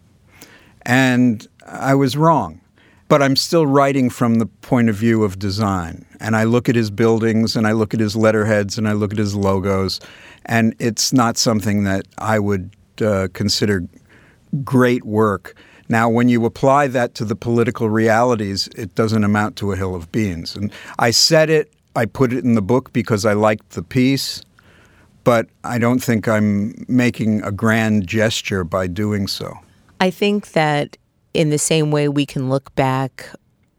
And 0.82 1.46
I 1.66 1.94
was 1.94 2.16
wrong. 2.16 2.60
But 3.08 3.22
I'm 3.22 3.36
still 3.36 3.66
writing 3.66 4.08
from 4.08 4.36
the 4.36 4.46
point 4.46 4.88
of 4.88 4.96
view 4.96 5.24
of 5.24 5.38
design. 5.38 6.06
And 6.20 6.34
I 6.34 6.44
look 6.44 6.68
at 6.68 6.74
his 6.74 6.90
buildings 6.90 7.54
and 7.54 7.66
I 7.66 7.72
look 7.72 7.92
at 7.92 8.00
his 8.00 8.16
letterheads 8.16 8.78
and 8.78 8.88
I 8.88 8.92
look 8.92 9.12
at 9.12 9.18
his 9.18 9.34
logos. 9.34 10.00
And 10.46 10.74
it's 10.78 11.12
not 11.12 11.36
something 11.36 11.84
that 11.84 12.06
I 12.16 12.38
would 12.38 12.70
uh, 13.02 13.28
consider 13.34 13.86
great 14.64 15.04
work. 15.04 15.54
Now, 15.88 16.08
when 16.08 16.28
you 16.28 16.44
apply 16.44 16.86
that 16.88 17.14
to 17.16 17.24
the 17.24 17.36
political 17.36 17.90
realities, 17.90 18.68
it 18.76 18.94
doesn't 18.94 19.24
amount 19.24 19.56
to 19.56 19.72
a 19.72 19.76
hill 19.76 19.94
of 19.94 20.10
beans. 20.10 20.56
And 20.56 20.72
I 20.98 21.10
said 21.10 21.50
it, 21.50 21.72
I 21.94 22.06
put 22.06 22.32
it 22.32 22.44
in 22.44 22.54
the 22.54 22.62
book 22.62 22.92
because 22.92 23.24
I 23.24 23.34
liked 23.34 23.70
the 23.70 23.82
piece, 23.82 24.42
but 25.24 25.48
I 25.62 25.78
don't 25.78 26.02
think 26.02 26.26
I'm 26.26 26.84
making 26.88 27.42
a 27.42 27.52
grand 27.52 28.06
gesture 28.06 28.64
by 28.64 28.86
doing 28.86 29.26
so. 29.26 29.58
I 30.00 30.10
think 30.10 30.52
that 30.52 30.96
in 31.34 31.50
the 31.50 31.58
same 31.58 31.90
way 31.90 32.08
we 32.08 32.26
can 32.26 32.48
look 32.48 32.74
back, 32.74 33.28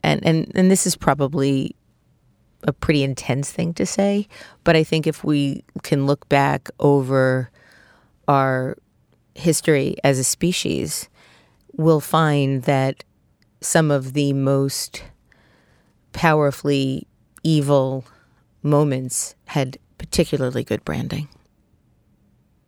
and, 0.02 0.24
and, 0.24 0.50
and 0.54 0.70
this 0.70 0.86
is 0.86 0.96
probably 0.96 1.74
a 2.62 2.72
pretty 2.72 3.02
intense 3.02 3.50
thing 3.50 3.74
to 3.74 3.86
say, 3.86 4.26
but 4.64 4.76
I 4.76 4.84
think 4.84 5.06
if 5.06 5.24
we 5.24 5.64
can 5.82 6.06
look 6.06 6.28
back 6.28 6.68
over 6.80 7.50
our 8.28 8.76
history 9.34 9.96
as 10.02 10.18
a 10.18 10.24
species, 10.24 11.08
we'll 11.76 12.00
find 12.00 12.62
that 12.64 13.04
some 13.60 13.90
of 13.90 14.12
the 14.12 14.32
most 14.32 15.04
powerfully 16.12 17.06
evil 17.42 18.04
moments 18.62 19.34
had 19.46 19.78
particularly 19.98 20.64
good 20.64 20.84
branding. 20.84 21.28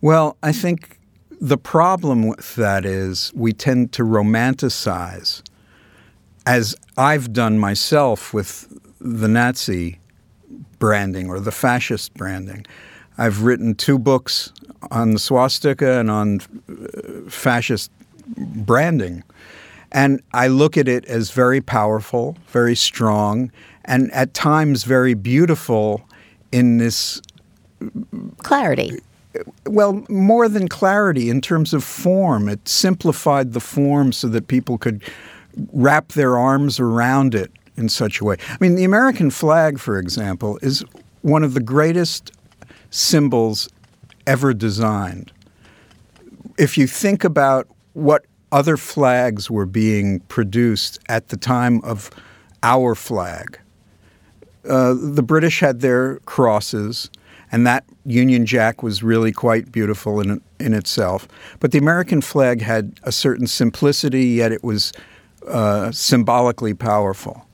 Well, 0.00 0.36
I 0.42 0.52
think 0.52 0.98
the 1.40 1.58
problem 1.58 2.26
with 2.26 2.56
that 2.56 2.84
is 2.84 3.32
we 3.34 3.52
tend 3.52 3.92
to 3.92 4.02
romanticize, 4.02 5.42
as 6.46 6.74
I've 6.96 7.32
done 7.32 7.58
myself 7.58 8.32
with 8.32 8.68
the 9.00 9.28
Nazi 9.28 9.98
branding 10.78 11.28
or 11.28 11.40
the 11.40 11.52
fascist 11.52 12.14
branding. 12.14 12.64
I've 13.16 13.42
written 13.42 13.74
two 13.74 13.98
books 13.98 14.52
on 14.90 15.10
the 15.10 15.18
swastika 15.18 15.98
and 15.98 16.10
on 16.10 16.40
uh, 16.68 17.28
fascist 17.28 17.90
branding. 18.36 19.22
And 19.90 20.22
I 20.32 20.48
look 20.48 20.76
at 20.76 20.86
it 20.88 21.04
as 21.06 21.30
very 21.30 21.60
powerful, 21.60 22.36
very 22.48 22.76
strong, 22.76 23.50
and 23.84 24.12
at 24.12 24.34
times 24.34 24.84
very 24.84 25.14
beautiful 25.14 26.02
in 26.52 26.78
this 26.78 27.22
clarity. 28.38 28.98
Well, 29.66 30.04
more 30.08 30.48
than 30.48 30.68
clarity 30.68 31.30
in 31.30 31.40
terms 31.40 31.72
of 31.72 31.84
form. 31.84 32.48
It 32.48 32.68
simplified 32.68 33.52
the 33.52 33.60
form 33.60 34.12
so 34.12 34.28
that 34.28 34.48
people 34.48 34.78
could 34.78 35.02
wrap 35.72 36.08
their 36.08 36.36
arms 36.36 36.78
around 36.80 37.34
it 37.34 37.50
in 37.76 37.88
such 37.88 38.20
a 38.20 38.24
way. 38.24 38.36
I 38.48 38.56
mean, 38.60 38.74
the 38.74 38.84
American 38.84 39.30
flag, 39.30 39.78
for 39.78 39.98
example, 39.98 40.58
is 40.62 40.84
one 41.22 41.44
of 41.44 41.54
the 41.54 41.60
greatest 41.60 42.32
symbols 42.90 43.68
ever 44.26 44.52
designed. 44.52 45.32
If 46.58 46.76
you 46.76 46.86
think 46.86 47.24
about 47.24 47.68
what 47.98 48.24
other 48.52 48.76
flags 48.76 49.50
were 49.50 49.66
being 49.66 50.20
produced 50.20 50.98
at 51.08 51.28
the 51.28 51.36
time 51.36 51.80
of 51.82 52.10
our 52.62 52.94
flag, 52.94 53.58
uh, 54.68 54.94
the 54.94 55.22
British 55.22 55.60
had 55.60 55.80
their 55.80 56.16
crosses, 56.20 57.10
and 57.50 57.66
that 57.66 57.84
Union 58.04 58.46
Jack 58.46 58.82
was 58.82 59.02
really 59.02 59.32
quite 59.32 59.72
beautiful 59.72 60.20
in 60.20 60.40
in 60.60 60.74
itself. 60.74 61.28
But 61.60 61.72
the 61.72 61.78
American 61.78 62.20
flag 62.20 62.62
had 62.62 63.00
a 63.02 63.12
certain 63.12 63.46
simplicity, 63.46 64.26
yet 64.26 64.52
it 64.52 64.64
was 64.64 64.92
uh, 65.46 65.90
symbolically 65.92 66.74
powerful. 66.74 67.46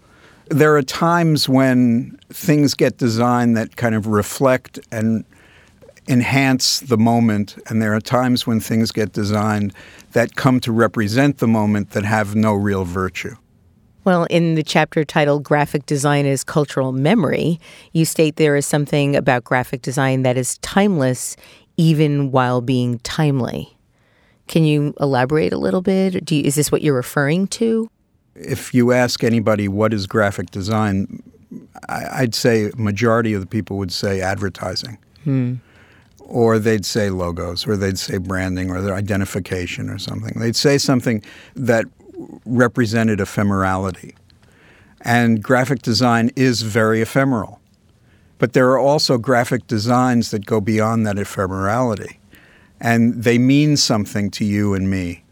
There 0.49 0.77
are 0.77 0.83
times 0.83 1.49
when 1.49 2.19
things 2.31 2.75
get 2.75 2.99
designed 2.99 3.57
that 3.57 3.77
kind 3.77 3.95
of 3.95 4.07
reflect 4.07 4.79
and 4.91 5.25
enhance 6.09 6.81
the 6.81 6.99
moment, 6.99 7.57
and 7.67 7.81
there 7.81 7.95
are 7.95 8.01
times 8.01 8.47
when 8.47 8.61
things 8.61 8.93
get 8.93 9.13
designed 9.13 9.73
that 10.13 10.37
come 10.37 10.61
to 10.61 10.73
represent 10.73 11.39
the 11.39 11.49
moment 11.49 11.91
that 11.91 12.05
have 12.05 12.35
no 12.35 12.53
real 12.53 12.85
virtue. 12.85 13.35
Well, 14.05 14.25
in 14.25 14.55
the 14.55 14.63
chapter 14.63 15.03
titled 15.03 15.45
Graphic 15.45 15.87
Design 15.87 16.27
as 16.27 16.45
Cultural 16.45 16.93
Memory, 16.93 17.59
you 17.93 18.05
state 18.05 18.37
there 18.37 18.55
is 18.55 18.67
something 18.67 19.17
about 19.17 19.45
graphic 19.45 19.81
design 19.81 20.25
that 20.25 20.37
is 20.37 20.59
timeless 20.59 21.37
even 21.79 22.31
while 22.31 22.61
being 22.61 22.99
timely. 22.99 23.75
Can 24.47 24.65
you 24.65 24.95
elaborate 25.01 25.55
a 25.55 25.59
little 25.59 25.81
bit? 25.81 26.31
You, 26.31 26.43
is 26.43 26.55
this 26.55 26.71
what 26.71 26.83
you're 26.83 26.95
referring 26.95 27.47
to? 27.49 27.91
If 28.35 28.75
you 28.75 28.93
ask 28.93 29.25
anybody 29.25 29.69
what 29.69 29.95
is 29.95 30.07
graphic 30.07 30.51
design, 30.51 31.23
I'd 31.89 32.35
say 32.35 32.73
majority 32.77 33.33
of 33.33 33.41
the 33.41 33.47
people 33.47 33.79
would 33.79 33.93
say 33.93 34.21
advertising. 34.21 34.99
Hmm. 35.25 35.55
Or 36.27 36.59
they'd 36.59 36.87
say 36.87 37.11
logos, 37.11 37.67
or 37.67 37.77
they'd 37.77 37.99
say 37.99 38.19
branding, 38.19 38.71
or 38.71 38.81
their 38.81 38.95
identification, 38.95 39.91
or 39.91 39.99
something. 39.99 40.41
They'd 40.41 40.57
say 40.57 40.79
something 40.79 41.23
that 41.55 41.85
represented 42.47 43.19
ephemerality. 43.19 44.15
And 45.03 45.43
graphic 45.43 45.83
design 45.83 46.31
is 46.35 46.63
very 46.63 47.03
ephemeral. 47.03 47.61
But 48.39 48.55
there 48.55 48.71
are 48.71 48.79
also 48.79 49.19
graphic 49.19 49.67
designs 49.67 50.31
that 50.31 50.47
go 50.47 50.61
beyond 50.61 51.07
that 51.07 51.17
ephemerality. 51.17 52.17
And 52.81 53.23
they 53.23 53.39
mean 53.39 53.77
something 53.77 54.31
to 54.33 54.45
you 54.45 54.75
and 54.75 54.91
me. 54.91 55.23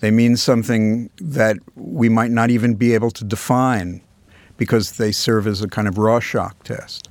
They 0.00 0.10
mean 0.10 0.36
something 0.36 1.10
that 1.16 1.56
we 1.76 2.08
might 2.08 2.30
not 2.30 2.50
even 2.50 2.74
be 2.74 2.94
able 2.94 3.10
to 3.12 3.24
define 3.24 4.00
because 4.56 4.92
they 4.92 5.12
serve 5.12 5.46
as 5.46 5.62
a 5.62 5.68
kind 5.68 5.88
of 5.88 5.98
Rorschach 5.98 6.54
test. 6.62 7.08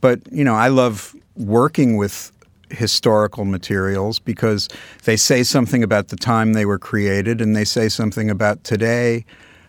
But, 0.00 0.20
you 0.30 0.44
know, 0.44 0.54
I 0.54 0.68
love 0.68 1.14
working 1.38 1.96
with 1.96 2.32
historical 2.70 3.44
materials 3.44 4.18
because 4.18 4.68
they 5.04 5.16
say 5.16 5.42
something 5.42 5.82
about 5.82 6.08
the 6.08 6.16
time 6.16 6.52
they 6.52 6.66
were 6.66 6.78
created 6.78 7.40
and 7.40 7.56
they 7.56 7.64
say 7.64 7.88
something 7.88 8.28
about 8.28 8.62
today 8.64 9.24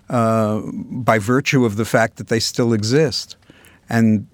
uh, 0.10 0.62
by 0.74 1.20
virtue 1.20 1.66
of 1.66 1.76
the 1.76 1.86
fact 1.86 2.18
that 2.18 2.28
they 2.28 2.40
still 2.40 2.74
exist. 2.74 3.38
And 3.90 4.28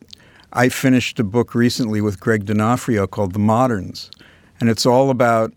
I 0.54 0.70
finished 0.70 1.20
a 1.20 1.24
book 1.24 1.54
recently 1.54 2.02
with 2.02 2.20
Greg 2.20 2.46
D'Onofrio 2.46 3.08
called 3.08 3.34
The 3.34 3.40
Moderns, 3.40 4.10
and 4.60 4.70
it's 4.70 4.86
all 4.86 5.10
about 5.10 5.54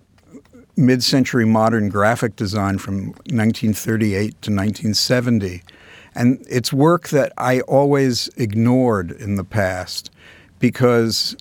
mid 0.76 1.03
century 1.03 1.45
modern 1.45 1.89
graphic 1.89 2.37
design 2.37 2.79
from 2.79 3.09
1938 3.31 4.18
to 4.18 4.51
1970. 4.51 5.62
And 6.14 6.45
it's 6.49 6.72
work 6.72 7.09
that 7.11 7.33
I 7.39 7.61
always 7.61 8.29
ignored 8.37 9.12
in 9.12 9.37
the 9.37 9.45
past 9.45 10.11
because 10.59 11.37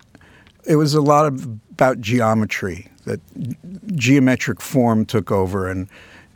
it 0.68 0.76
was 0.76 0.93
a 0.93 1.01
lot 1.01 1.26
of, 1.26 1.45
about 1.72 2.01
geometry, 2.01 2.88
that 3.05 3.20
geometric 3.95 4.61
form 4.61 5.05
took 5.05 5.32
over. 5.32 5.70
And 5.70 5.88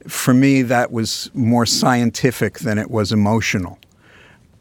for 0.08 0.34
me, 0.34 0.62
that 0.64 0.92
was 0.92 1.30
more 1.34 1.66
scientific 1.66 2.60
than 2.60 2.78
it 2.78 2.90
was 2.90 3.12
emotional. 3.12 3.78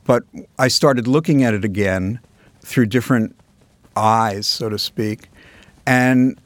But 0.05 0.25
I 0.59 0.69
started 0.69 1.07
looking 1.07 1.45
at 1.45 1.55
it 1.55 1.65
again 1.65 2.21
through 2.61 2.87
different 2.87 3.37
eyes, 3.97 4.47
so 4.47 4.69
to 4.69 4.79
speak. 4.79 5.29
And 5.87 6.39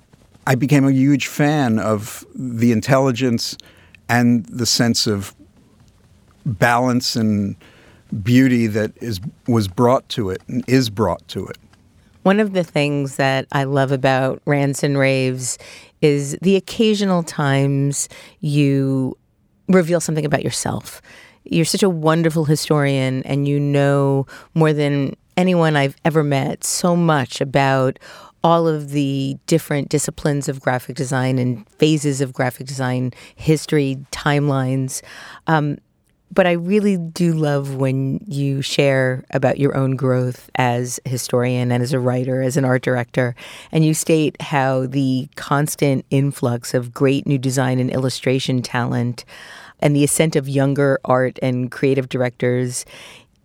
I 0.47 0.55
became 0.55 0.87
a 0.87 0.93
huge 0.93 1.27
fan 1.27 1.79
of 1.79 2.25
the 2.35 2.73
intelligence 2.73 3.57
and 4.09 4.45
the 4.47 4.67
sense 4.67 5.07
of 5.07 5.35
balance 6.45 7.17
and 7.17 7.57
beauty 8.23 8.67
that 8.67 8.93
is 9.01 9.19
was 9.49 9.67
brought 9.67 10.07
to 10.11 10.29
it 10.29 10.43
and 10.47 10.63
is 10.69 10.91
brought 10.91 11.27
to 11.29 11.47
it. 11.47 11.57
One 12.25 12.41
of 12.41 12.55
the 12.55 12.65
things 12.65 13.17
that 13.17 13.47
I 13.53 13.65
love 13.65 13.93
about 13.93 14.41
rants 14.47 14.83
and 14.83 14.97
raves 14.97 15.59
is 16.01 16.39
the 16.41 16.57
occasional 16.57 17.23
times 17.23 18.09
you 18.41 19.17
reveal 19.69 20.01
something 20.01 20.25
about 20.25 20.43
yourself. 20.43 21.03
You're 21.45 21.67
such 21.67 21.83
a 21.83 21.91
wonderful 21.91 22.47
historian 22.47 23.23
and 23.25 23.47
you 23.47 23.61
know 23.61 24.27
more 24.55 24.73
than 24.73 25.17
anyone 25.37 25.77
I've 25.77 25.97
ever 26.03 26.25
met 26.25 26.65
so 26.65 26.97
much 26.97 27.43
about 27.43 27.99
all 28.43 28.67
of 28.67 28.91
the 28.91 29.37
different 29.47 29.91
disciplines 29.91 30.49
of 30.49 30.61
graphic 30.61 30.97
design 30.97 31.39
and 31.39 31.69
phases 31.73 32.23
of 32.23 32.33
graphic 32.33 32.67
design, 32.67 33.13
history, 33.37 33.99
timelines. 34.13 35.03
Um, 35.47 35.77
but 36.35 36.47
I 36.47 36.53
really 36.53 36.97
do 36.97 37.33
love 37.33 37.77
when 37.77 38.19
you 38.27 38.61
share 38.61 39.25
about 39.31 39.59
your 39.59 39.77
own 39.77 39.93
growth 39.95 40.51
as 40.57 40.99
a 41.07 41.09
historian 41.09 41.71
and 41.71 41.83
as 41.83 41.93
a 41.93 42.01
writer, 42.01 42.43
as 42.43 42.57
an 42.57 42.65
art 42.65 42.83
director, 42.83 43.37
and 43.71 43.85
you 43.85 43.95
state 43.95 44.41
how 44.43 44.87
the 44.87 45.29
constant 45.37 46.05
influx 46.11 46.75
of 46.75 46.93
great 46.93 47.27
new 47.27 47.39
design 47.39 47.79
and 47.79 47.91
illustration 47.91 48.63
talent 48.63 49.25
and 49.79 49.95
the 49.95 50.03
ascent 50.03 50.35
of 50.35 50.49
younger 50.49 50.99
art 51.05 51.39
and 51.41 51.71
creative 51.71 52.09
directors 52.09 52.85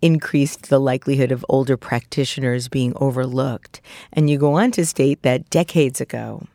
increased 0.02 0.70
the 0.70 0.80
likelihood 0.80 1.32
of 1.32 1.46
older 1.50 1.78
practitioners 1.78 2.68
being 2.68 2.94
overlooked. 2.96 3.82
And 4.14 4.30
you 4.30 4.38
go 4.38 4.54
on 4.54 4.72
to 4.72 4.86
state 4.86 5.22
that 5.22 5.50
decades 5.50 6.02
ago, 6.02 6.48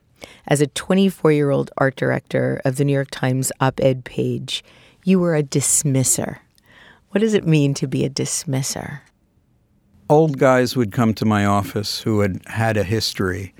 as 0.48 0.60
a 0.60 0.66
24 0.66 1.32
year 1.32 1.50
old 1.50 1.70
art 1.76 1.96
director 1.96 2.60
of 2.64 2.76
the 2.76 2.84
New 2.84 2.92
York 2.92 3.10
Times 3.10 3.52
op 3.60 3.78
ed 3.80 4.04
page, 4.04 4.64
you 5.04 5.20
were 5.20 5.36
a 5.36 5.42
dismisser. 5.42 6.38
What 7.10 7.20
does 7.20 7.34
it 7.34 7.46
mean 7.46 7.74
to 7.74 7.86
be 7.86 8.04
a 8.04 8.08
dismisser? 8.08 9.02
Old 10.10 10.38
guys 10.38 10.76
would 10.76 10.92
come 10.92 11.14
to 11.14 11.24
my 11.24 11.44
office 11.44 12.00
who 12.00 12.20
had 12.20 12.40
had 12.46 12.76
a 12.76 12.82
history, 12.82 13.54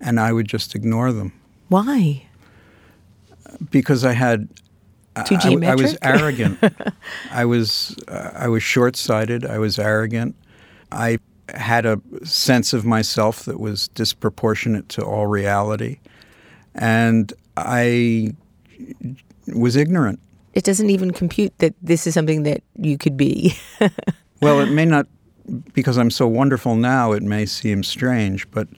and 0.00 0.20
I 0.20 0.32
would 0.32 0.46
just 0.46 0.74
ignore 0.74 1.12
them. 1.12 1.32
Why? 1.68 2.26
Because 3.70 4.04
I 4.04 4.12
had 4.12 4.48
I, 5.16 5.58
I 5.64 5.74
was 5.74 5.96
arrogant. 6.02 6.58
I 7.32 7.44
was 7.44 7.96
uh, 8.08 8.30
I 8.34 8.48
was 8.48 8.62
short-sighted. 8.62 9.44
I 9.44 9.58
was 9.58 9.78
arrogant. 9.78 10.36
I 10.92 11.18
had 11.54 11.84
a 11.84 12.00
sense 12.24 12.72
of 12.72 12.84
myself 12.84 13.44
that 13.44 13.58
was 13.58 13.88
disproportionate 13.88 14.88
to 14.90 15.04
all 15.04 15.26
reality, 15.26 15.98
and 16.74 17.32
I 17.56 18.34
was 19.48 19.76
ignorant. 19.76 20.20
It 20.52 20.64
doesn't 20.64 20.90
even 20.90 21.12
compute 21.12 21.56
that 21.58 21.74
this 21.80 22.06
is 22.06 22.14
something 22.14 22.42
that 22.42 22.62
you 22.76 22.98
could 22.98 23.16
be. 23.16 23.54
Well, 24.42 24.60
it 24.60 24.70
may 24.70 24.86
not, 24.86 25.06
because 25.74 25.98
I'm 25.98 26.10
so 26.10 26.26
wonderful 26.26 26.74
now, 26.74 27.12
it 27.12 27.22
may 27.22 27.44
seem 27.44 27.82
strange, 27.82 28.50
but 28.50 28.68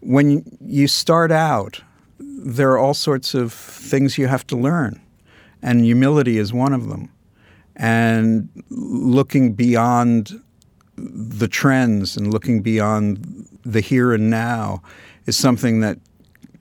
when 0.00 0.42
you 0.64 0.88
start 0.88 1.30
out, 1.30 1.82
there 2.18 2.70
are 2.70 2.78
all 2.78 2.94
sorts 2.94 3.34
of 3.34 3.52
things 3.52 4.16
you 4.16 4.26
have 4.26 4.46
to 4.46 4.56
learn, 4.56 5.00
and 5.60 5.84
humility 5.84 6.38
is 6.38 6.52
one 6.52 6.72
of 6.72 6.88
them. 6.88 7.10
And 7.76 8.48
looking 8.70 9.52
beyond 9.52 10.42
the 10.96 11.48
trends 11.48 12.16
and 12.16 12.32
looking 12.32 12.62
beyond 12.62 13.48
the 13.64 13.80
here 13.80 14.12
and 14.12 14.30
now 14.30 14.82
is 15.26 15.36
something 15.36 15.80
that 15.80 15.98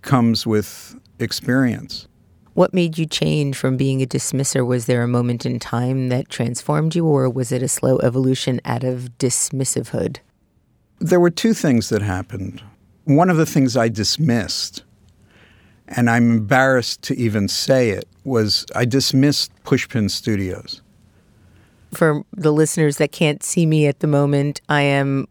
comes 0.01 0.45
with 0.45 0.95
experience. 1.19 2.07
What 2.53 2.73
made 2.73 2.97
you 2.97 3.05
change 3.05 3.55
from 3.55 3.77
being 3.77 4.01
a 4.01 4.05
dismisser? 4.05 4.65
Was 4.65 4.85
there 4.85 5.03
a 5.03 5.07
moment 5.07 5.45
in 5.45 5.59
time 5.59 6.09
that 6.09 6.29
transformed 6.29 6.95
you, 6.95 7.05
or 7.05 7.29
was 7.29 7.51
it 7.51 7.63
a 7.63 7.67
slow 7.67 7.97
evolution 7.99 8.59
out 8.65 8.83
of 8.83 9.17
dismissivehood? 9.17 10.17
There 10.99 11.19
were 11.19 11.29
two 11.29 11.53
things 11.53 11.89
that 11.89 12.01
happened. 12.01 12.61
One 13.05 13.29
of 13.29 13.37
the 13.37 13.45
things 13.45 13.75
I 13.75 13.89
dismissed, 13.89 14.83
and 15.87 16.09
I'm 16.09 16.31
embarrassed 16.31 17.01
to 17.03 17.17
even 17.17 17.47
say 17.47 17.89
it, 17.89 18.07
was 18.23 18.65
I 18.75 18.85
dismissed 18.85 19.51
Pushpin 19.63 20.11
Studios. 20.11 20.81
For 21.93 22.23
the 22.31 22.51
listeners 22.51 22.97
that 22.97 23.11
can't 23.11 23.43
see 23.43 23.65
me 23.65 23.87
at 23.87 23.99
the 23.99 24.07
moment, 24.07 24.61
I 24.69 24.81
am 24.81 25.27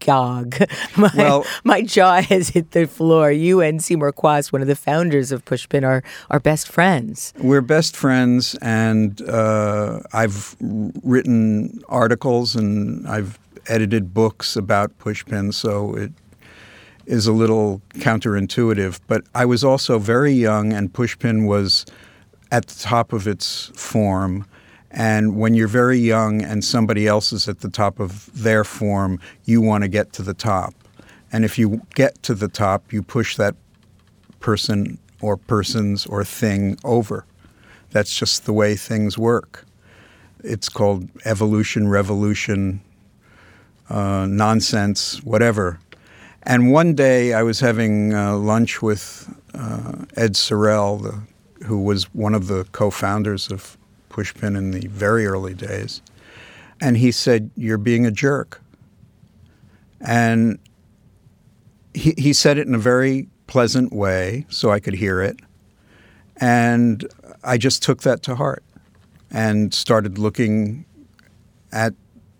agog. 0.00 0.56
My, 0.96 1.10
Well- 1.14 1.44
my 1.64 1.82
jaw 1.82 2.20
has 2.22 2.50
hit 2.50 2.70
the 2.72 2.86
floor. 2.86 3.30
You 3.30 3.60
and 3.60 3.82
Seymour 3.82 4.12
Chwast, 4.12 4.52
one 4.52 4.62
of 4.62 4.68
the 4.68 4.76
founders 4.76 5.32
of 5.32 5.44
Pushpin, 5.44 5.84
are, 5.84 6.02
are 6.30 6.40
best 6.40 6.68
friends. 6.68 7.32
We're 7.38 7.60
best 7.60 7.96
friends, 7.96 8.54
and 8.62 9.20
uh, 9.28 10.00
I've 10.12 10.56
written 10.60 11.80
articles 11.88 12.54
and 12.56 13.06
I've 13.06 13.38
edited 13.68 14.14
books 14.14 14.56
about 14.56 14.96
Pushpin, 14.98 15.52
so 15.52 15.94
it 15.96 16.12
is 17.06 17.26
a 17.26 17.32
little 17.32 17.82
counterintuitive. 17.94 19.00
But 19.06 19.24
I 19.34 19.44
was 19.44 19.64
also 19.64 19.98
very 19.98 20.32
young, 20.32 20.72
and 20.72 20.92
Pushpin 20.92 21.46
was 21.46 21.84
at 22.50 22.66
the 22.68 22.80
top 22.80 23.12
of 23.12 23.26
its 23.26 23.70
form. 23.74 24.46
And 24.90 25.36
when 25.36 25.54
you're 25.54 25.68
very 25.68 25.98
young 25.98 26.42
and 26.42 26.64
somebody 26.64 27.06
else 27.06 27.32
is 27.32 27.48
at 27.48 27.60
the 27.60 27.68
top 27.68 28.00
of 28.00 28.30
their 28.40 28.64
form, 28.64 29.20
you 29.44 29.60
want 29.60 29.82
to 29.82 29.88
get 29.88 30.12
to 30.14 30.22
the 30.22 30.34
top. 30.34 30.74
And 31.32 31.44
if 31.44 31.58
you 31.58 31.82
get 31.94 32.22
to 32.22 32.34
the 32.34 32.48
top, 32.48 32.92
you 32.92 33.02
push 33.02 33.36
that 33.36 33.56
person 34.40 34.98
or 35.20 35.36
persons 35.36 36.06
or 36.06 36.24
thing 36.24 36.78
over. 36.84 37.26
That's 37.90 38.16
just 38.16 38.46
the 38.46 38.52
way 38.52 38.76
things 38.76 39.18
work. 39.18 39.64
It's 40.44 40.68
called 40.68 41.08
evolution, 41.24 41.88
revolution, 41.88 42.80
uh, 43.88 44.26
nonsense, 44.28 45.22
whatever. 45.24 45.80
And 46.42 46.70
one 46.70 46.94
day 46.94 47.32
I 47.32 47.42
was 47.42 47.58
having 47.60 48.14
uh, 48.14 48.36
lunch 48.36 48.80
with 48.80 49.34
uh, 49.54 50.04
Ed 50.16 50.36
Sorel, 50.36 50.98
the, 50.98 51.22
who 51.64 51.82
was 51.82 52.04
one 52.14 52.34
of 52.34 52.46
the 52.46 52.64
co 52.70 52.90
founders 52.90 53.50
of 53.50 53.76
Pushpin 54.16 54.56
in 54.56 54.70
the 54.70 54.88
very 54.88 55.26
early 55.26 55.52
days. 55.52 56.00
And 56.80 56.96
he 56.96 57.12
said, 57.12 57.50
You're 57.54 57.76
being 57.76 58.06
a 58.06 58.10
jerk. 58.10 58.62
And 60.00 60.58
he, 61.92 62.14
he 62.16 62.32
said 62.32 62.56
it 62.56 62.66
in 62.66 62.74
a 62.74 62.78
very 62.78 63.28
pleasant 63.46 63.92
way 63.92 64.46
so 64.48 64.70
I 64.70 64.80
could 64.80 64.94
hear 64.94 65.20
it. 65.20 65.38
And 66.38 67.06
I 67.44 67.58
just 67.58 67.82
took 67.82 68.02
that 68.02 68.22
to 68.24 68.34
heart 68.34 68.64
and 69.30 69.74
started 69.74 70.18
looking 70.18 70.86
at 71.72 71.92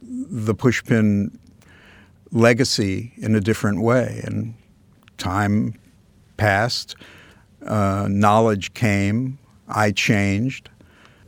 the 0.02 0.54
pushpin 0.54 1.38
legacy 2.30 3.12
in 3.16 3.34
a 3.34 3.40
different 3.40 3.82
way. 3.82 4.22
And 4.24 4.54
time 5.18 5.74
passed, 6.36 6.96
uh, 7.66 8.08
knowledge 8.10 8.72
came, 8.72 9.38
I 9.68 9.90
changed. 9.90 10.70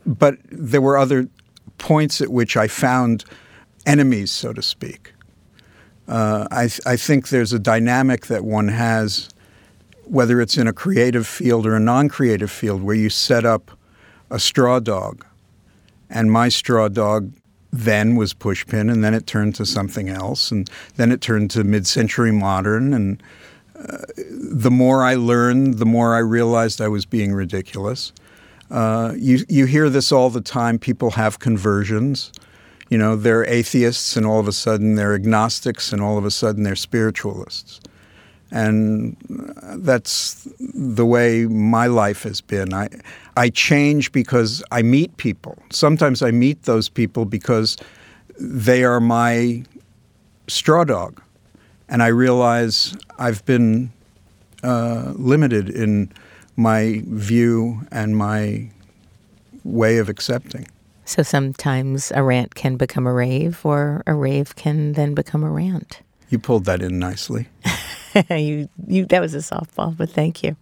But 0.09 0.37
there 0.49 0.81
were 0.81 0.97
other 0.97 1.29
points 1.77 2.19
at 2.19 2.29
which 2.29 2.57
I 2.57 2.67
found 2.67 3.25
enemies, 3.85 4.31
so 4.31 4.53
to 4.53 4.61
speak. 4.61 5.13
Uh, 6.07 6.47
I, 6.49 6.69
I 6.85 6.95
think 6.95 7.29
there's 7.29 7.53
a 7.53 7.59
dynamic 7.59 8.25
that 8.25 8.43
one 8.43 8.69
has, 8.69 9.29
whether 10.05 10.41
it's 10.41 10.57
in 10.57 10.67
a 10.67 10.73
creative 10.73 11.27
field 11.27 11.67
or 11.67 11.75
a 11.75 11.79
non 11.79 12.09
creative 12.09 12.49
field, 12.49 12.81
where 12.81 12.95
you 12.95 13.09
set 13.11 13.45
up 13.45 13.71
a 14.31 14.39
straw 14.39 14.79
dog. 14.79 15.23
And 16.09 16.31
my 16.31 16.49
straw 16.49 16.87
dog 16.87 17.31
then 17.71 18.15
was 18.15 18.33
pushpin, 18.33 18.91
and 18.91 19.03
then 19.03 19.13
it 19.13 19.27
turned 19.27 19.53
to 19.55 19.65
something 19.67 20.09
else, 20.09 20.49
and 20.49 20.67
then 20.95 21.11
it 21.11 21.21
turned 21.21 21.51
to 21.51 21.63
mid 21.63 21.85
century 21.85 22.31
modern. 22.31 22.95
And 22.95 23.21
uh, 23.77 23.97
the 24.17 24.71
more 24.71 25.03
I 25.03 25.13
learned, 25.13 25.75
the 25.75 25.85
more 25.85 26.15
I 26.15 26.19
realized 26.19 26.81
I 26.81 26.87
was 26.87 27.05
being 27.05 27.31
ridiculous. 27.31 28.11
Uh, 28.69 29.13
you, 29.17 29.39
you 29.49 29.65
hear 29.65 29.89
this 29.89 30.11
all 30.11 30.29
the 30.29 30.41
time. 30.41 30.77
People 30.77 31.11
have 31.11 31.39
conversions. 31.39 32.31
You 32.89 32.97
know, 32.97 33.15
they're 33.15 33.45
atheists, 33.45 34.15
and 34.15 34.25
all 34.25 34.39
of 34.39 34.47
a 34.47 34.51
sudden 34.51 34.95
they're 34.95 35.13
agnostics, 35.13 35.93
and 35.93 36.01
all 36.01 36.17
of 36.17 36.25
a 36.25 36.31
sudden 36.31 36.63
they're 36.63 36.75
spiritualists. 36.75 37.79
And 38.51 39.15
that's 39.75 40.47
the 40.59 41.05
way 41.05 41.45
my 41.45 41.85
life 41.85 42.23
has 42.23 42.41
been. 42.41 42.73
I, 42.73 42.89
I 43.37 43.49
change 43.49 44.11
because 44.11 44.63
I 44.71 44.81
meet 44.81 45.15
people. 45.17 45.57
Sometimes 45.71 46.23
I 46.23 46.31
meet 46.31 46.63
those 46.63 46.89
people 46.89 47.25
because 47.25 47.77
they 48.39 48.83
are 48.83 48.99
my 48.99 49.63
straw 50.47 50.83
dog. 50.83 51.21
And 51.89 52.01
I 52.01 52.07
realize 52.07 52.95
I've 53.19 53.45
been 53.45 53.91
uh, 54.63 55.13
limited 55.15 55.69
in 55.69 56.11
my 56.59 57.01
view 57.05 57.81
and 57.89 58.17
my 58.17 58.69
way 59.63 59.97
of 59.97 60.09
accepting. 60.09 60.67
So 61.05 61.23
sometimes 61.23 62.11
a 62.13 62.21
rant 62.21 62.53
can 62.53 62.75
become 62.75 63.07
a 63.07 63.13
rave, 63.13 63.65
or 63.65 64.03
a 64.05 64.13
rave 64.13 64.55
can 64.57 64.93
then 64.93 65.15
become 65.15 65.41
a 65.41 65.49
rant. 65.49 66.01
You 66.29 66.37
pulled 66.37 66.65
that 66.65 66.81
in 66.81 66.99
nicely. 66.99 67.47
you, 68.29 68.67
you, 68.87 69.05
that 69.05 69.21
was 69.21 69.33
a 69.33 69.37
softball, 69.37 69.95
but 69.95 70.09
thank 70.09 70.43
you. 70.43 70.57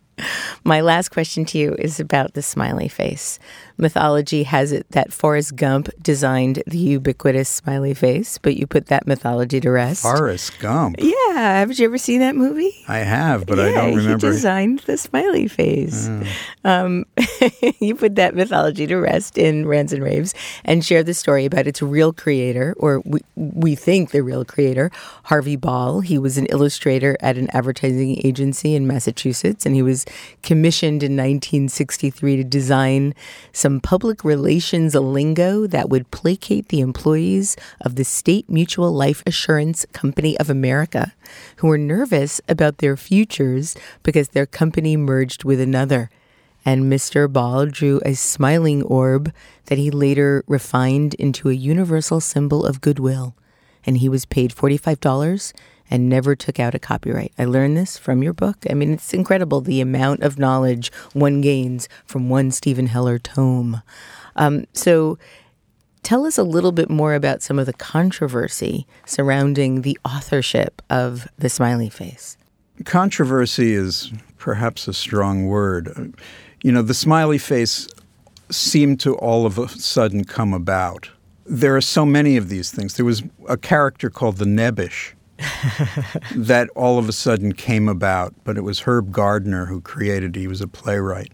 My 0.63 0.81
last 0.81 1.09
question 1.09 1.45
to 1.45 1.57
you 1.57 1.75
is 1.79 1.99
about 1.99 2.35
the 2.35 2.43
smiley 2.43 2.87
face. 2.87 3.39
Mythology 3.77 4.43
has 4.43 4.71
it 4.71 4.89
that 4.91 5.13
Forrest 5.13 5.55
Gump 5.55 5.89
designed 6.01 6.63
the 6.65 6.77
ubiquitous 6.77 7.47
smiley 7.47 7.93
face, 7.93 8.37
but 8.39 8.57
you 8.57 8.65
put 8.65 8.87
that 8.87 9.05
mythology 9.05 9.59
to 9.59 9.69
rest. 9.69 10.01
Forrest 10.01 10.57
Gump. 10.59 10.95
Yeah, 10.99 11.13
haven't 11.59 11.77
you 11.77 11.85
ever 11.85 11.97
seen 11.97 12.19
that 12.21 12.35
movie? 12.35 12.75
I 12.87 12.99
have, 12.99 13.45
but 13.45 13.59
yeah, 13.59 13.65
I 13.65 13.71
don't 13.73 13.95
remember. 13.95 14.27
He 14.27 14.33
designed 14.33 14.79
the 14.79 14.97
smiley 14.97 15.47
face. 15.47 16.07
Mm. 16.07 16.27
Um, 16.63 17.05
you 17.79 17.93
put 17.93 18.15
that 18.15 18.35
mythology 18.35 18.87
to 18.87 18.97
rest 18.97 19.37
in 19.37 19.67
Rants 19.67 19.93
and 19.93 20.03
Raves 20.03 20.33
and 20.65 20.83
share 20.83 21.03
the 21.03 21.13
story 21.13 21.45
about 21.45 21.67
its 21.67 21.81
real 21.81 22.13
creator, 22.13 22.73
or 22.77 23.01
we, 23.05 23.21
we 23.35 23.75
think 23.75 24.09
the 24.09 24.23
real 24.23 24.43
creator, 24.43 24.91
Harvey 25.25 25.55
Ball. 25.55 25.99
He 25.99 26.17
was 26.17 26.37
an 26.37 26.47
illustrator 26.47 27.15
at 27.19 27.37
an 27.37 27.49
advertising 27.53 28.25
agency 28.25 28.73
in 28.73 28.87
Massachusetts, 28.87 29.65
and 29.65 29.75
he 29.75 29.83
was 29.83 30.05
commissioned 30.41 31.03
in 31.03 31.11
1963 31.11 32.37
to 32.37 32.43
design 32.43 33.13
some 33.53 33.66
public 33.81 34.23
relations 34.23 34.95
lingo 34.95 35.67
that 35.67 35.89
would 35.89 36.09
placate 36.11 36.69
the 36.69 36.79
employees 36.79 37.55
of 37.81 37.95
the 37.95 38.03
State 38.03 38.49
Mutual 38.49 38.91
Life 38.91 39.21
Assurance 39.25 39.85
Company 39.93 40.37
of 40.39 40.49
America, 40.49 41.13
who 41.57 41.67
were 41.67 41.77
nervous 41.77 42.39
about 42.47 42.77
their 42.77 42.95
futures 42.95 43.75
because 44.03 44.29
their 44.29 44.45
company 44.45 44.95
merged 44.95 45.43
with 45.43 45.59
another. 45.59 46.09
And 46.65 46.91
Mr. 46.91 47.31
Ball 47.31 47.65
drew 47.67 48.01
a 48.05 48.13
smiling 48.13 48.83
orb 48.83 49.33
that 49.65 49.77
he 49.77 49.91
later 49.91 50.43
refined 50.47 51.13
into 51.15 51.49
a 51.49 51.53
universal 51.53 52.19
symbol 52.19 52.65
of 52.65 52.81
goodwill. 52.81 53.35
And 53.85 53.97
he 53.97 54.09
was 54.09 54.25
paid 54.25 54.51
$45 54.53 55.53
and 55.89 56.09
never 56.09 56.35
took 56.35 56.59
out 56.59 56.75
a 56.75 56.79
copyright. 56.79 57.33
I 57.37 57.45
learned 57.45 57.77
this 57.77 57.97
from 57.97 58.23
your 58.23 58.33
book. 58.33 58.65
I 58.69 58.73
mean, 58.73 58.93
it's 58.93 59.13
incredible 59.13 59.61
the 59.61 59.81
amount 59.81 60.21
of 60.21 60.37
knowledge 60.37 60.91
one 61.13 61.41
gains 61.41 61.87
from 62.05 62.29
one 62.29 62.51
Steven 62.51 62.87
Heller 62.87 63.19
tome. 63.19 63.81
Um, 64.35 64.65
so, 64.73 65.17
tell 66.03 66.25
us 66.25 66.37
a 66.37 66.43
little 66.43 66.71
bit 66.71 66.89
more 66.89 67.15
about 67.15 67.41
some 67.41 67.59
of 67.59 67.65
the 67.65 67.73
controversy 67.73 68.85
surrounding 69.05 69.81
the 69.81 69.97
authorship 70.05 70.81
of 70.89 71.27
The 71.37 71.49
Smiley 71.49 71.89
Face. 71.89 72.37
Controversy 72.85 73.73
is 73.73 74.11
perhaps 74.37 74.87
a 74.87 74.93
strong 74.93 75.47
word. 75.47 76.13
You 76.63 76.71
know, 76.71 76.81
The 76.81 76.93
Smiley 76.93 77.37
Face 77.37 77.87
seemed 78.49 78.99
to 79.01 79.15
all 79.15 79.45
of 79.45 79.57
a 79.57 79.67
sudden 79.67 80.23
come 80.23 80.53
about. 80.53 81.09
There 81.45 81.75
are 81.75 81.81
so 81.81 82.05
many 82.05 82.37
of 82.37 82.49
these 82.49 82.71
things. 82.71 82.95
There 82.95 83.05
was 83.05 83.23
a 83.47 83.57
character 83.57 84.09
called 84.09 84.37
the 84.37 84.45
Nebbish 84.45 85.13
that 86.35 86.69
all 86.75 86.97
of 86.97 87.07
a 87.07 87.13
sudden 87.13 87.53
came 87.53 87.87
about, 87.87 88.33
but 88.43 88.57
it 88.57 88.61
was 88.61 88.81
Herb 88.81 89.11
Gardner 89.11 89.65
who 89.65 89.81
created 89.81 90.35
it. 90.35 90.39
He 90.39 90.47
was 90.47 90.61
a 90.61 90.67
playwright. 90.67 91.31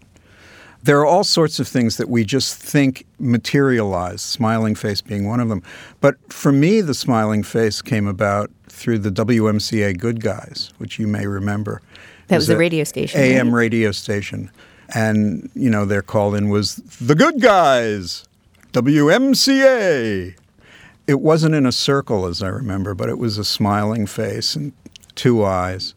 There 0.82 1.00
are 1.00 1.06
all 1.06 1.24
sorts 1.24 1.58
of 1.58 1.66
things 1.66 1.96
that 1.96 2.10
we 2.10 2.24
just 2.24 2.56
think 2.56 3.06
materialize, 3.18 4.20
smiling 4.20 4.74
face 4.74 5.00
being 5.00 5.26
one 5.26 5.40
of 5.40 5.48
them. 5.48 5.62
But 6.02 6.16
for 6.30 6.52
me, 6.52 6.82
the 6.82 6.92
smiling 6.92 7.42
face 7.42 7.80
came 7.80 8.06
about 8.06 8.50
through 8.68 8.98
the 8.98 9.10
WMCA 9.10 9.98
Good 9.98 10.20
Guys, 10.20 10.72
which 10.76 10.98
you 10.98 11.06
may 11.06 11.26
remember. 11.26 11.80
That 12.28 12.36
was, 12.36 12.48
was 12.48 12.56
a 12.56 12.58
radio 12.58 12.84
station. 12.84 13.18
AM 13.18 13.46
right? 13.46 13.60
radio 13.60 13.92
station. 13.92 14.50
And, 14.94 15.50
you 15.54 15.70
know, 15.70 15.86
their 15.86 16.02
call 16.02 16.34
in 16.34 16.50
was 16.50 16.76
The 16.76 17.14
Good 17.14 17.40
Guys, 17.40 18.24
WMCA. 18.72 20.34
It 21.06 21.20
wasn't 21.20 21.54
in 21.54 21.66
a 21.66 21.72
circle, 21.72 22.26
as 22.26 22.42
I 22.42 22.48
remember, 22.48 22.94
but 22.94 23.08
it 23.08 23.18
was 23.18 23.36
a 23.36 23.44
smiling 23.44 24.06
face 24.06 24.56
and 24.56 24.72
two 25.14 25.44
eyes. 25.44 25.94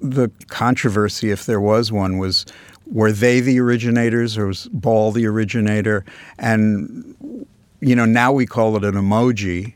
The 0.00 0.30
controversy, 0.48 1.30
if 1.30 1.46
there 1.46 1.60
was 1.60 1.92
one, 1.92 2.18
was 2.18 2.46
were 2.86 3.12
they 3.12 3.40
the 3.40 3.60
originators 3.60 4.36
or 4.36 4.46
was 4.46 4.68
Ball 4.72 5.12
the 5.12 5.26
originator? 5.26 6.04
And, 6.38 7.46
you 7.80 7.94
know, 7.94 8.04
now 8.04 8.32
we 8.32 8.46
call 8.46 8.76
it 8.76 8.84
an 8.84 8.94
emoji, 8.94 9.74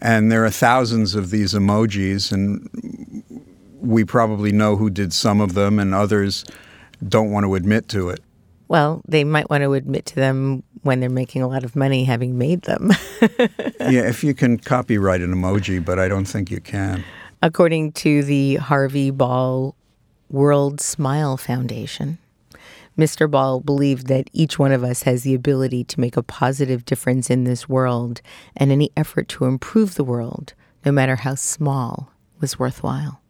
and 0.00 0.32
there 0.32 0.44
are 0.44 0.50
thousands 0.50 1.14
of 1.14 1.30
these 1.30 1.54
emojis, 1.54 2.32
and 2.32 3.22
we 3.80 4.04
probably 4.04 4.50
know 4.50 4.76
who 4.76 4.90
did 4.90 5.12
some 5.12 5.40
of 5.40 5.54
them, 5.54 5.78
and 5.78 5.94
others 5.94 6.44
don't 7.06 7.30
want 7.30 7.44
to 7.44 7.54
admit 7.54 7.88
to 7.90 8.10
it. 8.10 8.20
Well, 8.70 9.02
they 9.08 9.24
might 9.24 9.50
want 9.50 9.64
to 9.64 9.72
admit 9.72 10.06
to 10.06 10.14
them 10.14 10.62
when 10.82 11.00
they're 11.00 11.10
making 11.10 11.42
a 11.42 11.48
lot 11.48 11.64
of 11.64 11.74
money 11.74 12.04
having 12.04 12.38
made 12.38 12.62
them. 12.62 12.92
yeah, 13.80 14.06
if 14.06 14.22
you 14.22 14.32
can 14.32 14.58
copyright 14.58 15.22
an 15.22 15.34
emoji, 15.34 15.84
but 15.84 15.98
I 15.98 16.06
don't 16.06 16.24
think 16.24 16.52
you 16.52 16.60
can. 16.60 17.02
According 17.42 17.90
to 17.94 18.22
the 18.22 18.56
Harvey 18.56 19.10
Ball 19.10 19.74
World 20.28 20.80
Smile 20.80 21.36
Foundation, 21.36 22.18
Mr. 22.96 23.28
Ball 23.28 23.58
believed 23.58 24.06
that 24.06 24.30
each 24.32 24.56
one 24.56 24.70
of 24.70 24.84
us 24.84 25.02
has 25.02 25.24
the 25.24 25.34
ability 25.34 25.82
to 25.82 25.98
make 25.98 26.16
a 26.16 26.22
positive 26.22 26.84
difference 26.84 27.28
in 27.28 27.42
this 27.42 27.68
world, 27.68 28.22
and 28.56 28.70
any 28.70 28.92
effort 28.96 29.26
to 29.30 29.46
improve 29.46 29.96
the 29.96 30.04
world, 30.04 30.54
no 30.84 30.92
matter 30.92 31.16
how 31.16 31.34
small, 31.34 32.12
was 32.40 32.56
worthwhile. 32.56 33.20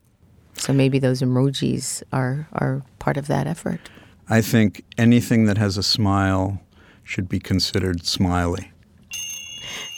So 0.53 0.75
maybe 0.75 0.99
those 0.99 1.23
emojis 1.23 2.03
are, 2.13 2.47
are 2.53 2.83
part 2.99 3.17
of 3.17 3.27
that 3.29 3.47
effort. 3.47 3.89
I 4.33 4.41
think 4.41 4.85
anything 4.97 5.47
that 5.47 5.59
has 5.59 5.77
a 5.77 5.83
smile 5.83 6.61
should 7.03 7.29
be 7.29 7.41
considered 7.41 8.07
smiley. 8.07 8.71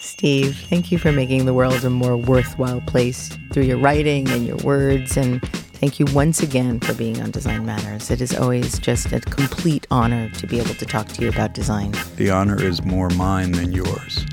Steve, 0.00 0.56
thank 0.70 0.90
you 0.90 0.96
for 0.96 1.12
making 1.12 1.44
the 1.44 1.52
world 1.52 1.84
a 1.84 1.90
more 1.90 2.16
worthwhile 2.16 2.80
place 2.80 3.36
through 3.52 3.64
your 3.64 3.76
writing 3.76 4.30
and 4.30 4.46
your 4.46 4.56
words. 4.58 5.18
And 5.18 5.42
thank 5.74 6.00
you 6.00 6.06
once 6.14 6.42
again 6.42 6.80
for 6.80 6.94
being 6.94 7.20
on 7.20 7.30
Design 7.30 7.66
Matters. 7.66 8.10
It 8.10 8.22
is 8.22 8.34
always 8.34 8.78
just 8.78 9.12
a 9.12 9.20
complete 9.20 9.86
honor 9.90 10.30
to 10.30 10.46
be 10.46 10.58
able 10.58 10.74
to 10.76 10.86
talk 10.86 11.08
to 11.08 11.22
you 11.22 11.28
about 11.28 11.52
design. 11.52 11.92
The 12.16 12.30
honor 12.30 12.58
is 12.62 12.82
more 12.82 13.10
mine 13.10 13.52
than 13.52 13.72
yours. 13.72 14.24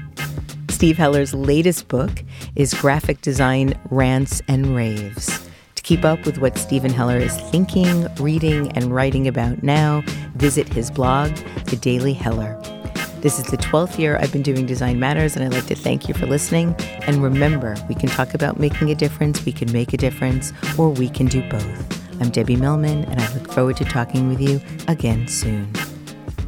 Steve 0.69 0.97
Heller's 0.97 1.33
latest 1.33 1.89
book 1.89 2.23
is 2.55 2.73
Graphic 2.73 3.19
Design 3.19 3.77
Rants 3.89 4.41
and 4.47 4.73
Raves. 4.73 5.48
To 5.79 5.83
keep 5.83 6.03
up 6.03 6.25
with 6.25 6.39
what 6.39 6.57
Steven 6.57 6.91
Heller 6.91 7.15
is 7.15 7.37
thinking, 7.51 8.05
reading, 8.15 8.69
and 8.73 8.93
writing 8.93 9.29
about 9.29 9.63
now, 9.63 10.03
visit 10.35 10.67
his 10.67 10.91
blog, 10.91 11.33
The 11.67 11.77
Daily 11.77 12.11
Heller. 12.11 12.61
This 13.21 13.39
is 13.39 13.45
the 13.45 13.55
12th 13.55 13.97
year 13.97 14.17
I've 14.17 14.33
been 14.33 14.41
doing 14.41 14.65
Design 14.65 14.99
Matters, 14.99 15.37
and 15.37 15.45
I'd 15.45 15.53
like 15.53 15.67
to 15.67 15.75
thank 15.75 16.09
you 16.09 16.13
for 16.13 16.25
listening. 16.25 16.75
And 17.07 17.23
remember, 17.23 17.77
we 17.87 17.95
can 17.95 18.09
talk 18.09 18.33
about 18.33 18.59
making 18.59 18.91
a 18.91 18.95
difference, 18.95 19.45
we 19.45 19.53
can 19.53 19.71
make 19.71 19.93
a 19.93 19.97
difference, 19.97 20.51
or 20.77 20.89
we 20.89 21.07
can 21.07 21.27
do 21.27 21.49
both. 21.49 22.21
I'm 22.21 22.29
Debbie 22.29 22.57
Millman, 22.57 23.05
and 23.05 23.21
I 23.21 23.33
look 23.33 23.49
forward 23.49 23.77
to 23.77 23.85
talking 23.85 24.27
with 24.27 24.41
you 24.41 24.59
again 24.89 25.29
soon. 25.29 25.71